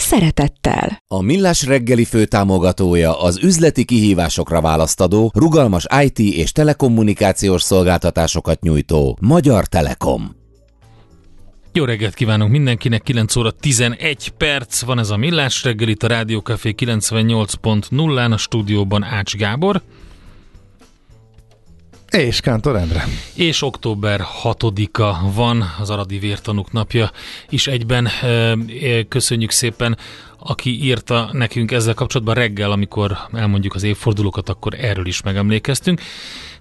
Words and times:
szeretettel. 0.00 1.02
A 1.08 1.22
Millás 1.22 1.66
reggeli 1.66 2.04
főtámogatója 2.04 3.22
az 3.22 3.38
üzleti 3.42 3.84
kihívásokra 3.84 4.60
választadó, 4.60 5.30
rugalmas 5.34 5.86
IT 6.02 6.18
és 6.18 6.52
telekommunikációs 6.52 7.62
szolgáltatásokat 7.62 8.60
nyújtó 8.60 9.18
Magyar 9.20 9.66
Telekom. 9.66 10.38
Jó 11.72 11.84
reggelt 11.84 12.14
kívánunk 12.14 12.50
mindenkinek, 12.50 13.02
9 13.02 13.36
óra 13.36 13.50
11 13.50 14.28
perc 14.28 14.82
van 14.82 14.98
ez 14.98 15.10
a 15.10 15.16
Millás 15.16 15.64
reggel, 15.64 15.88
itt 15.88 16.02
a 16.02 16.06
Rádiókafé 16.06 16.74
98.0-án, 16.76 18.32
a 18.32 18.36
stúdióban 18.36 19.02
Ács 19.02 19.34
Gábor. 19.34 19.82
És 22.10 22.40
Kántor 22.40 22.76
Endre. 22.76 23.04
És 23.34 23.62
október 23.62 24.20
6-a 24.42 25.32
van, 25.32 25.74
az 25.80 25.90
Aradi 25.90 26.18
Vértanúk 26.18 26.72
napja 26.72 27.10
is 27.48 27.66
egyben. 27.66 28.08
Köszönjük 29.08 29.50
szépen, 29.50 29.98
aki 30.38 30.84
írta 30.84 31.28
nekünk 31.32 31.72
ezzel 31.72 31.94
kapcsolatban 31.94 32.34
reggel, 32.34 32.70
amikor 32.70 33.16
elmondjuk 33.32 33.74
az 33.74 33.82
évfordulókat, 33.82 34.48
akkor 34.48 34.74
erről 34.74 35.06
is 35.06 35.22
megemlékeztünk. 35.22 36.00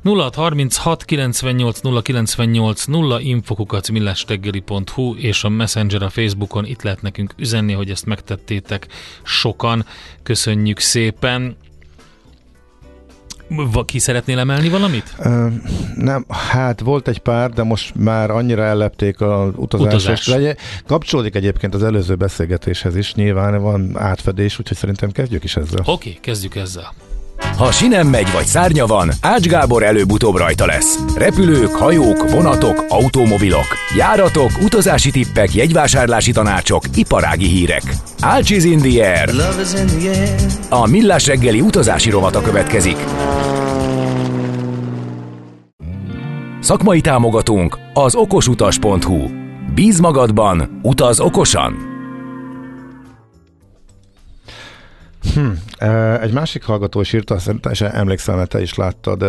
0636 0.04 1.06
98 1.06 1.80
098 2.02 2.86
0 2.86 3.22
infokukat 3.22 3.92
millástegeli.hu 3.92 5.16
és 5.16 5.44
a 5.44 5.50
Messenger 5.50 6.04
a 6.04 6.10
Facebookon 6.10 6.66
itt 6.66 6.82
lehet 6.82 7.02
nekünk 7.02 7.34
üzenni, 7.38 7.74
hogy 7.74 7.90
ezt 7.90 8.06
megtettétek 8.06 8.88
sokan. 9.24 9.86
Köszönjük 10.24 10.80
szépen! 10.80 11.58
Ki 13.86 14.00
szeretnél 14.00 14.40
emelni 14.40 14.70
valamit? 14.70 15.16
Ö, 15.20 15.48
nem, 15.96 16.26
hát 16.28 16.80
volt 16.80 17.08
egy 17.08 17.20
pár, 17.20 17.50
de 17.50 17.64
most 17.64 17.96
már 17.96 18.32
annyira 18.32 18.64
ellepték 18.64 19.22
az 19.22 19.50
utazást. 19.56 20.28
Utazás. 20.28 20.56
Kapcsolódik 20.88 21.36
egyébként 21.36 21.74
az 21.74 21.84
előző 21.84 22.16
beszélgetéshez 22.16 22.96
is, 22.96 23.14
nyilván 23.14 23.62
van 23.62 23.98
átfedés, 23.98 24.60
úgyhogy 24.60 24.78
szerintem 24.78 25.12
kezdjük 25.12 25.44
is 25.44 25.56
ezzel. 25.56 25.80
Oké, 25.80 25.92
okay, 25.92 26.18
kezdjük 26.22 26.56
ezzel. 26.56 26.94
Ha 27.58 27.72
sinem 27.72 28.08
megy 28.08 28.32
vagy 28.32 28.46
szárnya 28.46 28.86
van, 28.86 29.12
Ács 29.22 29.48
Gábor 29.48 29.84
előbb-utóbb 29.84 30.36
rajta 30.36 30.66
lesz. 30.66 31.00
Repülők, 31.16 31.76
hajók, 31.76 32.30
vonatok, 32.32 32.86
automobilok, 32.90 33.66
járatok, 33.98 34.52
utazási 34.62 35.12
tippek, 35.12 35.54
jegyvásárlási 35.54 36.32
tanácsok, 36.32 36.84
iparági 36.96 37.48
hírek. 37.48 37.84
Ácsiz 38.20 38.64
in 38.64 38.80
the 38.80 39.18
air. 39.18 39.30
A 40.70 40.88
Millás 40.88 41.28
reggeli 41.28 41.62
utazási 41.62 42.10
rovata 42.10 42.42
következik. 42.42 42.98
Szakmai 46.60 47.02
támogatónk 47.02 47.78
az 47.94 48.16
okosutas.hu. 48.16 49.28
Bíz 49.74 50.00
magadban, 50.00 50.80
utaz 50.84 51.20
okosan! 51.20 51.89
Hm. 55.34 55.86
Egy 56.22 56.34
másik 56.34 56.64
hallgató 56.64 57.02
is 57.02 57.14
írta, 57.14 57.40
szerintem 57.40 57.72
emlékszel, 57.92 58.36
mert 58.36 58.50
te 58.50 58.62
is 58.62 58.76
láttad 58.76 59.26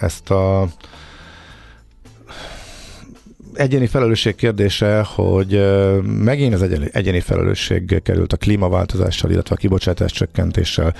ezt 0.00 0.30
a 0.30 0.68
egyéni 3.54 3.86
felelősség 3.86 4.34
kérdése, 4.34 5.02
hogy 5.02 5.60
megint 6.02 6.54
az 6.54 6.62
egyéni, 6.92 7.20
felelősség 7.20 8.02
került 8.02 8.32
a 8.32 8.36
klímaváltozással, 8.36 9.30
illetve 9.30 9.54
a 9.54 9.58
kibocsátás 9.58 10.12
csökkentéssel 10.12 10.94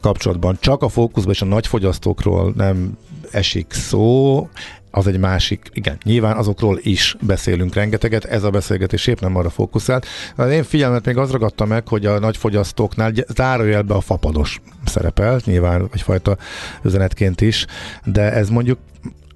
kapcsolatban. 0.00 0.56
Csak 0.60 0.82
a 0.82 0.88
fókuszban 0.88 1.32
és 1.32 1.42
a 1.42 1.44
nagyfogyasztókról 1.44 2.52
nem 2.56 2.98
esik 3.30 3.72
szó, 3.72 4.48
az 4.90 5.06
egy 5.06 5.18
másik, 5.18 5.70
igen, 5.72 5.98
nyilván 6.04 6.36
azokról 6.36 6.78
is 6.82 7.16
beszélünk 7.20 7.74
rengeteget, 7.74 8.24
ez 8.24 8.42
a 8.42 8.50
beszélgetés 8.50 9.06
épp 9.06 9.20
nem 9.20 9.36
arra 9.36 9.50
fókuszált. 9.50 10.06
Az 10.36 10.50
én 10.50 10.62
figyelmet 10.62 11.06
még 11.06 11.16
az 11.16 11.30
ragadta 11.30 11.64
meg, 11.64 11.88
hogy 11.88 12.06
a 12.06 12.18
nagyfogyasztóknál 12.18 13.12
zárójelbe 13.34 13.94
a 13.94 14.00
fapados 14.00 14.60
szerepel, 14.84 15.40
nyilván 15.44 15.88
egyfajta 15.92 16.36
üzenetként 16.82 17.40
is, 17.40 17.66
de 18.04 18.32
ez 18.32 18.48
mondjuk 18.48 18.78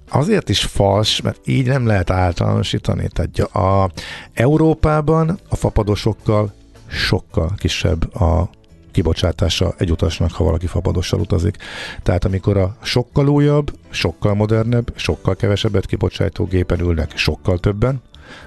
azért 0.09 0.49
is 0.49 0.65
fals, 0.65 1.21
mert 1.21 1.39
így 1.45 1.67
nem 1.67 1.87
lehet 1.87 2.11
általánosítani. 2.11 3.09
Tehát 3.13 3.39
a 3.55 3.91
Európában 4.33 5.39
a 5.49 5.57
fapadosokkal 5.57 6.53
sokkal 6.87 7.53
kisebb 7.57 8.15
a 8.15 8.51
kibocsátása 8.95 9.75
egy 9.79 9.91
utasnak, 9.91 10.33
ha 10.33 10.45
valaki 10.45 10.67
fapadossal 10.67 11.21
utazik. 11.21 11.57
Tehát 12.03 12.25
amikor 12.25 12.57
a 12.57 12.77
sokkal 12.83 13.29
újabb, 13.29 13.73
sokkal 13.91 14.35
modernebb, 14.35 14.93
sokkal 14.97 15.37
kevesebbet 15.37 15.87
kibocsátó 15.87 16.45
gépen 16.45 16.81
ülnek 16.81 17.17
sokkal 17.17 17.59
többen, 17.59 18.03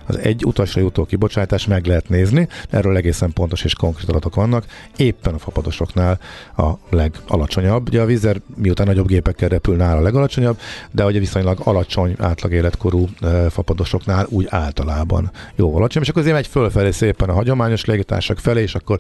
az 0.08 0.18
egy 0.18 0.46
utasra 0.46 0.82
jutó 0.82 1.06
kibocsátás 1.06 1.66
meg 1.68 1.86
lehet 1.86 2.10
nézni, 2.10 2.48
erről 2.70 2.98
egészen 2.98 3.34
pontos 3.34 3.64
és 3.64 3.74
konkrét 3.74 4.10
adatok 4.10 4.36
vannak, 4.36 4.66
éppen 4.98 5.34
a 5.34 5.38
fapadosoknál 5.38 6.20
a 6.58 6.72
legalacsonyabb. 6.90 7.88
Ugye 7.88 8.02
a 8.02 8.06
vízer 8.06 8.42
miután 8.56 8.88
nagyobb 8.88 9.08
gépekkel 9.08 9.50
repül 9.50 9.76
nála 9.76 10.00
a 10.00 10.02
legalacsonyabb, 10.02 10.60
de 10.92 11.06
ugye 11.06 11.20
viszonylag 11.20 11.60
alacsony 11.64 12.16
átlag 12.18 12.52
életkorú 12.52 13.08
e, 13.22 13.50
fapadosoknál 13.50 14.26
úgy 14.30 14.46
általában 14.50 15.32
jó 15.56 15.76
alacsony, 15.76 16.02
és 16.02 16.10
akkor 16.10 16.22
azért 16.22 16.36
megy 16.36 16.48
fölfelé 16.48 16.92
szépen 16.92 17.30
a 17.30 17.34
hagyományos 17.34 17.86
légitársak 17.86 18.40
felé, 18.40 18.62
és 18.62 18.76
akkor 18.76 19.00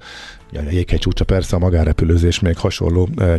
a 0.53 0.69
jéghegy 0.69 0.99
csúcsa 0.99 1.25
persze 1.25 1.55
a 1.55 1.59
magárepülőzés 1.59 2.39
még 2.39 2.57
hasonló 2.57 3.09
e, 3.17 3.37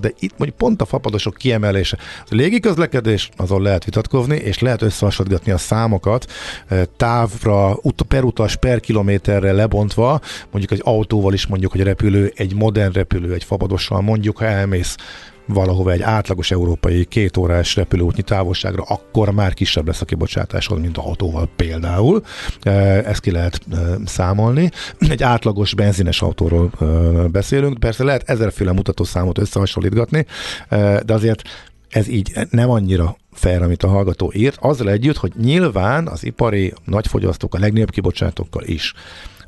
de 0.00 0.12
itt 0.18 0.38
mondjuk 0.38 0.56
pont 0.56 0.82
a 0.82 0.84
fapadosok 0.84 1.34
kiemelése. 1.34 1.98
A 2.24 2.34
légiközlekedés 2.34 3.28
azon 3.36 3.62
lehet 3.62 3.84
vitatkozni, 3.84 4.36
és 4.36 4.58
lehet 4.58 4.82
összehasonlítani 4.82 5.50
a 5.52 5.58
számokat 5.58 6.26
e, 6.68 6.84
távra, 7.02 7.78
ut- 7.82 8.02
per 8.02 8.24
utas, 8.24 8.56
per 8.56 8.80
kilométerre 8.80 9.52
lebontva, 9.52 10.20
mondjuk 10.50 10.80
egy 10.80 10.80
autóval 10.84 11.32
is 11.32 11.46
mondjuk, 11.46 11.72
hogy 11.72 11.80
a 11.80 11.84
repülő, 11.84 12.32
egy 12.34 12.54
modern 12.54 12.92
repülő, 12.92 13.32
egy 13.32 13.44
fapadossal 13.44 14.00
mondjuk, 14.00 14.38
ha 14.38 14.44
elmész 14.44 14.96
valahova 15.46 15.92
egy 15.92 16.02
átlagos 16.02 16.50
európai 16.50 17.04
két 17.04 17.36
órás 17.36 17.76
repülőútnyi 17.76 18.22
távolságra, 18.22 18.82
akkor 18.82 19.30
már 19.30 19.54
kisebb 19.54 19.86
lesz 19.86 20.00
a 20.00 20.04
kibocsátásod, 20.04 20.80
mint 20.80 20.98
autóval 20.98 21.48
például. 21.56 22.22
E, 22.60 22.70
ezt 23.08 23.20
ki 23.20 23.30
lehet 23.30 23.60
e, 23.72 23.76
számolni. 24.04 24.70
Egy 24.98 25.22
átlagos 25.22 25.74
benzines 25.74 26.22
autóról 26.22 26.70
e, 26.80 26.84
beszélünk. 27.28 27.78
Persze 27.78 28.04
lehet 28.04 28.28
ezerféle 28.28 28.72
mutatószámot 28.72 29.38
összehasonlítgatni, 29.38 30.26
de 31.04 31.12
azért 31.12 31.42
ez 31.88 32.08
így 32.08 32.32
nem 32.50 32.70
annyira 32.70 33.16
fair, 33.32 33.62
amit 33.62 33.82
a 33.82 33.88
hallgató 33.88 34.32
írt, 34.34 34.56
azzal 34.60 34.90
együtt, 34.90 35.16
hogy 35.16 35.32
nyilván 35.36 36.08
az 36.08 36.24
ipari 36.24 36.72
nagyfogyasztók 36.84 37.54
a 37.54 37.58
legnagyobb 37.58 37.90
kibocsátókkal 37.90 38.64
is 38.64 38.94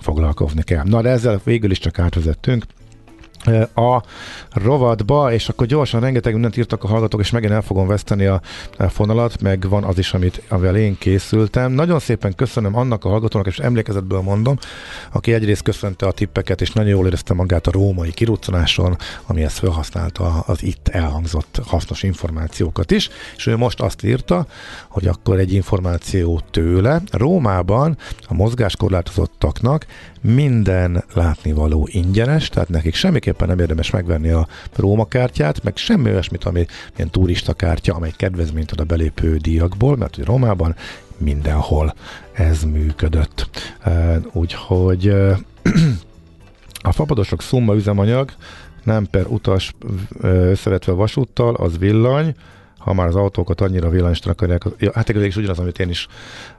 foglalkozni 0.01 0.63
kell. 0.63 0.85
Na, 0.85 1.03
de 1.03 1.09
ezzel 1.09 1.41
végül 1.45 1.71
is 1.71 1.79
csak 1.79 1.99
átvezettünk 1.99 2.65
a 3.75 4.03
rovatba, 4.53 5.33
és 5.33 5.49
akkor 5.49 5.67
gyorsan 5.67 6.01
rengeteg 6.01 6.33
mindent 6.33 6.57
írtak 6.57 6.85
a 6.85 6.89
hallgatók, 6.89 7.21
és 7.21 7.31
megint 7.31 7.53
el 7.53 7.63
fogom 7.63 7.87
veszteni 7.87 8.27
a 8.27 8.41
fonalat, 8.89 9.41
meg 9.41 9.69
van 9.69 9.85
az 9.85 9.99
is, 9.99 10.15
amit, 10.15 10.43
amivel 10.49 10.77
én 10.77 10.99
készültem. 10.99 11.73
Nagyon 11.73 11.99
szépen 11.99 12.35
köszönöm 12.35 12.77
annak 12.77 13.05
a 13.05 13.09
hallgatónak, 13.09 13.47
és 13.47 13.59
emlékezetből 13.59 14.21
mondom, 14.21 14.59
aki 15.13 15.33
egyrészt 15.33 15.63
köszönte 15.63 16.07
a 16.07 16.13
tippeket, 16.13 16.61
és 16.61 16.73
nagyon 16.73 16.91
jól 16.91 17.07
érezte 17.07 17.35
magát 17.35 17.67
a 17.67 17.71
római 17.71 18.11
kiruccanáson, 18.11 18.97
amihez 19.27 19.59
felhasználta 19.59 20.41
az 20.47 20.63
itt 20.63 20.89
elhangzott 20.89 21.61
hasznos 21.67 22.03
információkat 22.03 22.91
is, 22.91 23.09
és 23.37 23.47
ő 23.47 23.57
most 23.57 23.81
azt 23.81 24.05
írta, 24.05 24.47
hogy 24.89 25.07
akkor 25.07 25.39
egy 25.39 25.53
információ 25.53 26.43
tőle. 26.51 27.03
Rómában 27.11 27.97
a 28.29 28.35
mozgáskorlátozottaknak 28.35 29.87
minden 30.33 31.05
látnivaló 31.15 31.89
ingyenes, 31.91 32.49
tehát 32.49 32.69
nekik 32.69 32.95
semmiképpen 32.95 33.49
nem 33.49 33.59
érdemes 33.59 33.91
megvenni 33.91 34.31
a 34.31 34.49
Róma 34.77 35.05
kártyát, 35.05 35.63
meg 35.63 35.77
semmi 35.77 36.11
olyasmit, 36.11 36.45
ami 36.45 36.67
ilyen 36.97 37.11
turista 37.11 37.53
kártya, 37.53 37.95
amely 37.95 38.13
kedvezményt 38.17 38.71
ad 38.71 38.81
a 38.81 38.85
belépő 38.85 39.37
díjakból, 39.37 39.97
mert 39.97 40.15
hogy 40.15 40.25
Rómában 40.25 40.75
mindenhol 41.17 41.95
ez 42.33 42.63
működött. 42.63 43.49
Úgyhogy 44.33 45.09
a 46.83 46.93
fapadosok 46.93 47.43
szumma 47.43 47.75
üzemanyag 47.75 48.31
nem 48.85 49.07
per 49.11 49.27
utas 49.27 49.75
összevetve 50.21 50.93
vasúttal, 50.93 51.55
az 51.55 51.79
villany, 51.79 52.35
ha 52.85 52.93
már 52.93 53.07
az 53.07 53.17
autókat 53.17 53.61
annyira 53.61 53.89
villanyosan 53.89 54.33
akarják, 54.33 54.63
ja, 54.79 54.91
hát 54.95 55.11
ez 55.11 55.23
is 55.23 55.37
ugyanaz, 55.37 55.59
amit 55.59 55.79
én 55.79 55.89
is 55.89 56.07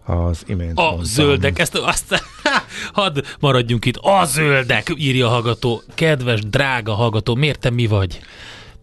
az 0.03 0.43
imént 0.47 0.77
A 0.77 0.81
mondtam. 0.81 1.03
zöldek, 1.03 1.59
ezt 1.59 1.75
azt, 1.75 2.23
Hadd 2.93 3.23
maradjunk 3.39 3.85
itt. 3.85 3.97
A 3.97 4.25
zöldek, 4.25 4.93
írja 4.97 5.27
a 5.27 5.29
hallgató. 5.29 5.81
Kedves, 5.93 6.39
drága 6.39 6.93
hallgató, 6.93 7.35
miért 7.35 7.59
te 7.59 7.69
mi 7.69 7.87
vagy? 7.87 8.19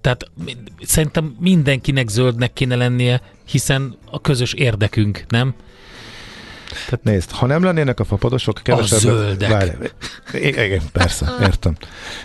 Tehát 0.00 0.30
szerintem 0.82 1.36
mindenkinek 1.40 2.08
zöldnek 2.08 2.52
kéne 2.52 2.76
lennie, 2.76 3.20
hiszen 3.44 3.96
a 4.10 4.20
közös 4.20 4.52
érdekünk, 4.52 5.24
nem? 5.28 5.54
Tehát 6.84 7.04
nézd, 7.04 7.30
ha 7.30 7.46
nem 7.46 7.62
lennének 7.62 8.00
a 8.00 8.04
fapadosok, 8.04 8.60
kevesebb... 8.62 8.98
A 8.98 9.00
zöldek. 9.00 9.50
Várj, 9.50 9.70
igen, 10.32 10.82
persze, 10.92 11.26
értem. 11.40 11.76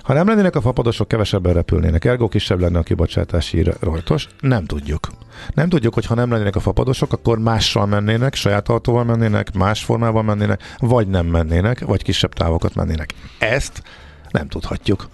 Ha 0.02 0.14
nem 0.14 0.28
lennének 0.28 0.56
a 0.56 0.62
fapadosok, 0.62 1.08
kevesebben 1.08 1.54
repülnének, 1.54 2.06
ergo 2.06 2.28
kisebb 2.28 2.60
lenne 2.60 2.80
a 2.80 2.84
kibocsátási 2.84 3.64
rajtos. 3.80 4.28
Nem 4.40 4.66
tudjuk. 4.66 5.08
Nem 5.54 5.70
tudjuk, 5.70 5.94
hogy 5.94 6.06
ha 6.06 6.16
nem 6.16 6.32
lennének 6.32 6.56
a 6.56 6.60
fapadosok, 6.60 7.14
akkor 7.14 7.40
mással 7.40 7.86
mennének, 7.86 8.36
saját 8.36 8.70
autóval 8.70 9.04
mennének, 9.04 9.54
más 9.54 9.84
formában 9.84 10.26
mennének, 10.26 10.62
vagy 10.80 11.08
nem 11.08 11.26
mennének, 11.26 11.80
vagy 11.80 12.04
kisebb 12.04 12.34
távokat 12.34 12.76
mennének. 12.76 13.14
Ezt 13.40 13.84
nem 14.30 14.48
tudhatjuk. 14.48 15.10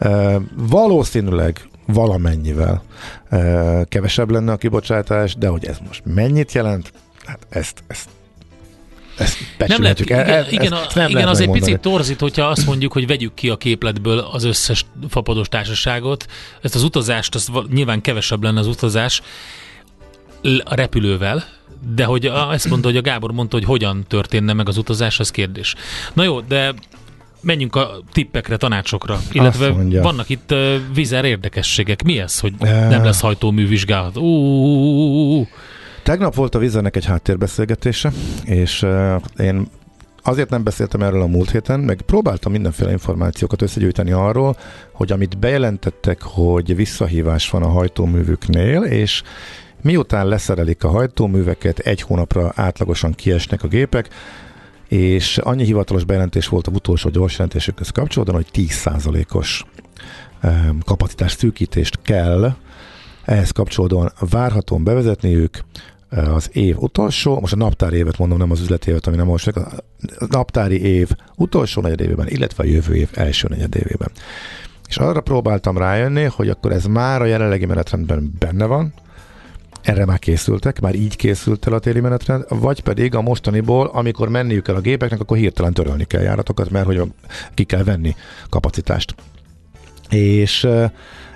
Uh, 0.00 0.34
valószínűleg 0.56 1.60
valamennyivel 1.86 2.82
uh, 3.30 3.82
kevesebb 3.84 4.30
lenne 4.30 4.52
a 4.52 4.56
kibocsátás, 4.56 5.34
de 5.34 5.48
hogy 5.48 5.64
ez 5.64 5.76
most 5.86 6.02
mennyit 6.04 6.52
jelent, 6.52 6.92
hát 7.24 7.46
ezt, 7.48 7.82
ezt 7.86 8.08
ezt 9.16 9.38
nem 9.56 9.82
lehet, 9.82 10.00
igen, 10.00 10.28
e, 10.28 10.46
igen, 10.50 10.72
ezt 10.72 10.94
nem 10.94 11.08
igen 11.08 11.14
lehet 11.14 11.28
azért 11.28 11.50
picit 11.50 11.80
torzít, 11.80 12.20
hogyha 12.20 12.46
azt 12.46 12.66
mondjuk, 12.66 12.92
hogy 12.92 13.06
vegyük 13.06 13.34
ki 13.34 13.48
a 13.48 13.56
képletből 13.56 14.18
az 14.18 14.44
összes 14.44 14.84
fapados 15.08 15.48
társaságot. 15.48 16.26
Ezt 16.62 16.74
az 16.74 16.82
utazást, 16.82 17.34
az 17.34 17.50
nyilván 17.72 18.00
kevesebb 18.00 18.42
lenne 18.42 18.60
az 18.60 18.66
utazás 18.66 19.22
a 20.64 20.74
repülővel, 20.74 21.44
de 21.94 22.04
hogy 22.04 22.30
ezt 22.52 22.68
mondta, 22.68 22.88
hogy 22.88 22.96
a 22.96 23.02
Gábor 23.02 23.32
mondta, 23.32 23.56
hogy 23.56 23.66
hogyan 23.66 24.04
történne 24.08 24.52
meg 24.52 24.68
az 24.68 24.76
utazás, 24.76 25.20
az 25.20 25.30
kérdés. 25.30 25.74
Na 26.12 26.22
jó, 26.22 26.40
de 26.40 26.74
menjünk 27.40 27.76
a 27.76 27.98
tippekre, 28.12 28.56
tanácsokra, 28.56 29.20
illetve 29.32 29.70
vannak 30.02 30.28
itt 30.28 30.52
uh, 30.52 30.74
vizer 30.94 31.24
érdekességek. 31.24 32.02
Mi 32.02 32.18
ez, 32.18 32.40
hogy 32.40 32.52
nem 32.60 33.04
lesz 33.04 33.20
hajtómű 33.20 33.66
vizsgálat? 33.66 34.16
Uh, 34.16 35.46
Tegnap 36.04 36.34
volt 36.34 36.54
a 36.54 36.58
Vizernek 36.58 36.96
egy 36.96 37.04
háttérbeszélgetése, 37.04 38.12
és 38.44 38.86
én 39.38 39.68
azért 40.22 40.50
nem 40.50 40.62
beszéltem 40.62 41.02
erről 41.02 41.22
a 41.22 41.26
múlt 41.26 41.50
héten, 41.50 41.80
meg 41.80 42.02
próbáltam 42.02 42.52
mindenféle 42.52 42.90
információkat 42.90 43.62
összegyűjteni 43.62 44.12
arról, 44.12 44.56
hogy 44.92 45.12
amit 45.12 45.38
bejelentettek, 45.38 46.22
hogy 46.22 46.76
visszahívás 46.76 47.50
van 47.50 47.62
a 47.62 47.68
hajtóművüknél, 47.68 48.82
és 48.82 49.22
miután 49.82 50.26
leszerelik 50.28 50.84
a 50.84 50.88
hajtóműveket, 50.88 51.78
egy 51.78 52.00
hónapra 52.00 52.52
átlagosan 52.54 53.12
kiesnek 53.12 53.62
a 53.62 53.68
gépek, 53.68 54.08
és 54.88 55.38
annyi 55.38 55.64
hivatalos 55.64 56.04
bejelentés 56.04 56.48
volt 56.48 56.66
a 56.66 56.70
utolsó 56.70 57.10
gyors 57.10 57.32
jelentésükhez 57.32 57.90
kapcsolatban, 57.90 58.36
hogy 58.36 58.48
10%-os 58.52 59.64
kapacitás 60.84 61.32
szűkítést 61.32 61.98
kell 62.02 62.54
ehhez 63.24 63.50
kapcsolódóan 63.50 64.12
várhatóan 64.30 64.84
bevezetniük 64.84 65.58
az 66.14 66.50
év 66.52 66.76
utolsó, 66.78 67.40
most 67.40 67.52
a 67.52 67.56
naptári 67.56 67.96
évet 67.96 68.18
mondom, 68.18 68.38
nem 68.38 68.50
az 68.50 68.60
üzleti 68.60 68.90
évet, 68.90 69.06
ami 69.06 69.16
nem 69.16 69.26
most, 69.26 69.46
a 69.46 69.72
naptári 70.30 70.82
év 70.82 71.10
utolsó 71.36 71.80
negyedévében, 71.82 72.28
illetve 72.28 72.62
a 72.62 72.66
jövő 72.66 72.94
év 72.94 73.08
első 73.14 73.48
negyedévében. 73.50 74.10
És 74.88 74.96
arra 74.96 75.20
próbáltam 75.20 75.78
rájönni, 75.78 76.22
hogy 76.22 76.48
akkor 76.48 76.72
ez 76.72 76.84
már 76.84 77.22
a 77.22 77.24
jelenlegi 77.24 77.66
menetrendben 77.66 78.32
benne 78.38 78.64
van, 78.64 78.92
erre 79.82 80.04
már 80.04 80.18
készültek, 80.18 80.80
már 80.80 80.94
így 80.94 81.16
készült 81.16 81.66
el 81.66 81.72
a 81.72 81.78
téli 81.78 82.00
menetrend, 82.00 82.44
vagy 82.48 82.80
pedig 82.80 83.14
a 83.14 83.20
mostaniból, 83.20 83.86
amikor 83.86 84.28
menniük 84.28 84.62
kell 84.62 84.74
a 84.74 84.80
gépeknek, 84.80 85.20
akkor 85.20 85.36
hirtelen 85.36 85.72
törölni 85.72 86.04
kell 86.04 86.22
járatokat, 86.22 86.70
mert 86.70 86.86
hogy 86.86 87.02
ki 87.54 87.64
kell 87.64 87.82
venni 87.82 88.14
kapacitást. 88.48 89.14
És 90.10 90.68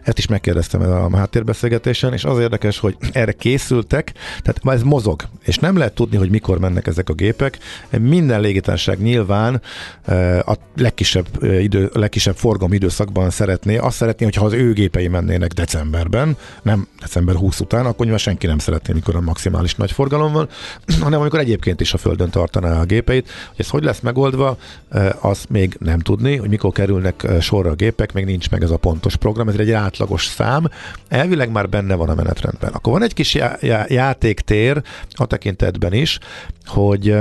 ezt 0.09 0.19
is 0.19 0.27
megkérdeztem 0.27 0.81
a 1.13 1.17
háttérbeszélgetésen, 1.17 2.13
és 2.13 2.25
az 2.25 2.39
érdekes, 2.39 2.79
hogy 2.79 2.97
erre 3.13 3.33
készültek, 3.33 4.13
tehát 4.43 4.77
ez 4.79 4.83
mozog, 4.83 5.23
és 5.45 5.57
nem 5.57 5.77
lehet 5.77 5.95
tudni, 5.95 6.17
hogy 6.17 6.31
mikor 6.31 6.59
mennek 6.59 6.87
ezek 6.87 7.09
a 7.09 7.13
gépek. 7.13 7.59
Minden 7.99 8.41
légitárság 8.41 9.03
nyilván 9.03 9.63
eh, 10.05 10.49
a 10.49 10.57
legkisebb, 10.77 11.27
eh, 11.41 11.63
idő, 11.63 11.91
legkisebb 11.93 12.37
forgalmi 12.37 12.75
időszakban 12.75 13.31
szeretné, 13.31 13.77
azt 13.77 13.97
szeretné, 13.97 14.25
hogyha 14.25 14.45
az 14.45 14.53
ő 14.53 14.73
gépei 14.73 15.09
mennének 15.09 15.53
decemberben, 15.53 16.37
nem 16.63 16.89
december 17.01 17.35
20 17.35 17.61
után, 17.61 17.87
akkor 17.87 18.01
nyilván 18.01 18.19
senki 18.19 18.47
nem 18.47 18.59
szeretné, 18.59 18.93
mikor 18.93 19.17
a 19.17 19.21
maximális 19.21 19.75
nagy 19.75 19.93
forgalom 19.93 20.33
van, 20.33 20.49
hanem 21.03 21.21
amikor 21.21 21.39
egyébként 21.39 21.81
is 21.81 21.93
a 21.93 21.99
Földön 21.99 22.31
tartaná 22.31 22.81
a 22.81 22.85
gépeit. 22.85 23.29
Hogy 23.49 23.65
ez 23.65 23.69
hogy 23.69 23.85
lesz 23.85 24.01
megoldva, 24.01 24.57
eh, 24.91 25.25
azt 25.25 25.49
még 25.49 25.77
nem 25.79 25.99
tudni, 25.99 26.37
hogy 26.37 26.49
mikor 26.49 26.73
kerülnek 26.73 27.27
sorra 27.41 27.71
a 27.71 27.75
gépek, 27.75 28.13
még 28.13 28.25
nincs 28.25 28.51
meg 28.51 28.63
ez 28.63 28.71
a 28.71 28.77
pontos 28.77 29.17
program, 29.17 29.49
ez 29.49 29.55
egy 29.55 29.71
át 29.71 29.97
átlagos 29.99 30.27
szám, 30.27 30.69
elvileg 31.09 31.51
már 31.51 31.69
benne 31.69 31.95
van 31.95 32.09
a 32.09 32.15
menetrendben. 32.15 32.73
Akkor 32.73 32.93
van 32.93 33.03
egy 33.03 33.15
kis 33.15 33.35
já- 33.35 33.63
já- 33.63 33.91
játéktér 33.91 34.83
a 35.11 35.27
tekintetben 35.27 35.93
is, 35.93 36.19
hogy 36.65 37.17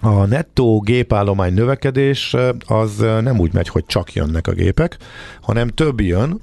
a 0.00 0.24
nettó 0.26 0.80
gépállomány 0.80 1.54
növekedés 1.54 2.36
az 2.66 2.96
nem 2.98 3.38
úgy 3.38 3.52
megy, 3.52 3.68
hogy 3.68 3.86
csak 3.86 4.12
jönnek 4.12 4.46
a 4.46 4.52
gépek, 4.52 4.96
hanem 5.40 5.68
több 5.68 6.00
jön, 6.00 6.40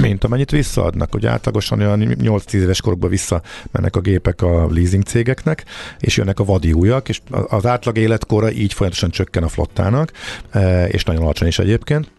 mint 0.00 0.24
amennyit 0.24 0.50
visszaadnak. 0.50 1.14
Ugye 1.14 1.30
átlagosan 1.30 1.80
olyan 1.80 2.00
8-10 2.00 2.52
éves 2.52 2.80
korokban 2.80 3.10
visszamennek 3.10 3.96
a 3.96 4.00
gépek 4.00 4.42
a 4.42 4.66
leasing 4.70 5.02
cégeknek, 5.02 5.64
és 5.98 6.16
jönnek 6.16 6.40
a 6.40 6.44
vadi 6.44 6.72
újak, 6.72 7.08
és 7.08 7.20
az 7.48 7.66
átlag 7.66 7.98
életkora 7.98 8.50
így 8.50 8.72
folyamatosan 8.72 9.10
csökken 9.10 9.42
a 9.42 9.48
flottának, 9.48 10.12
és 10.88 11.04
nagyon 11.04 11.22
alacsony 11.22 11.48
is 11.48 11.58
egyébként. 11.58 12.10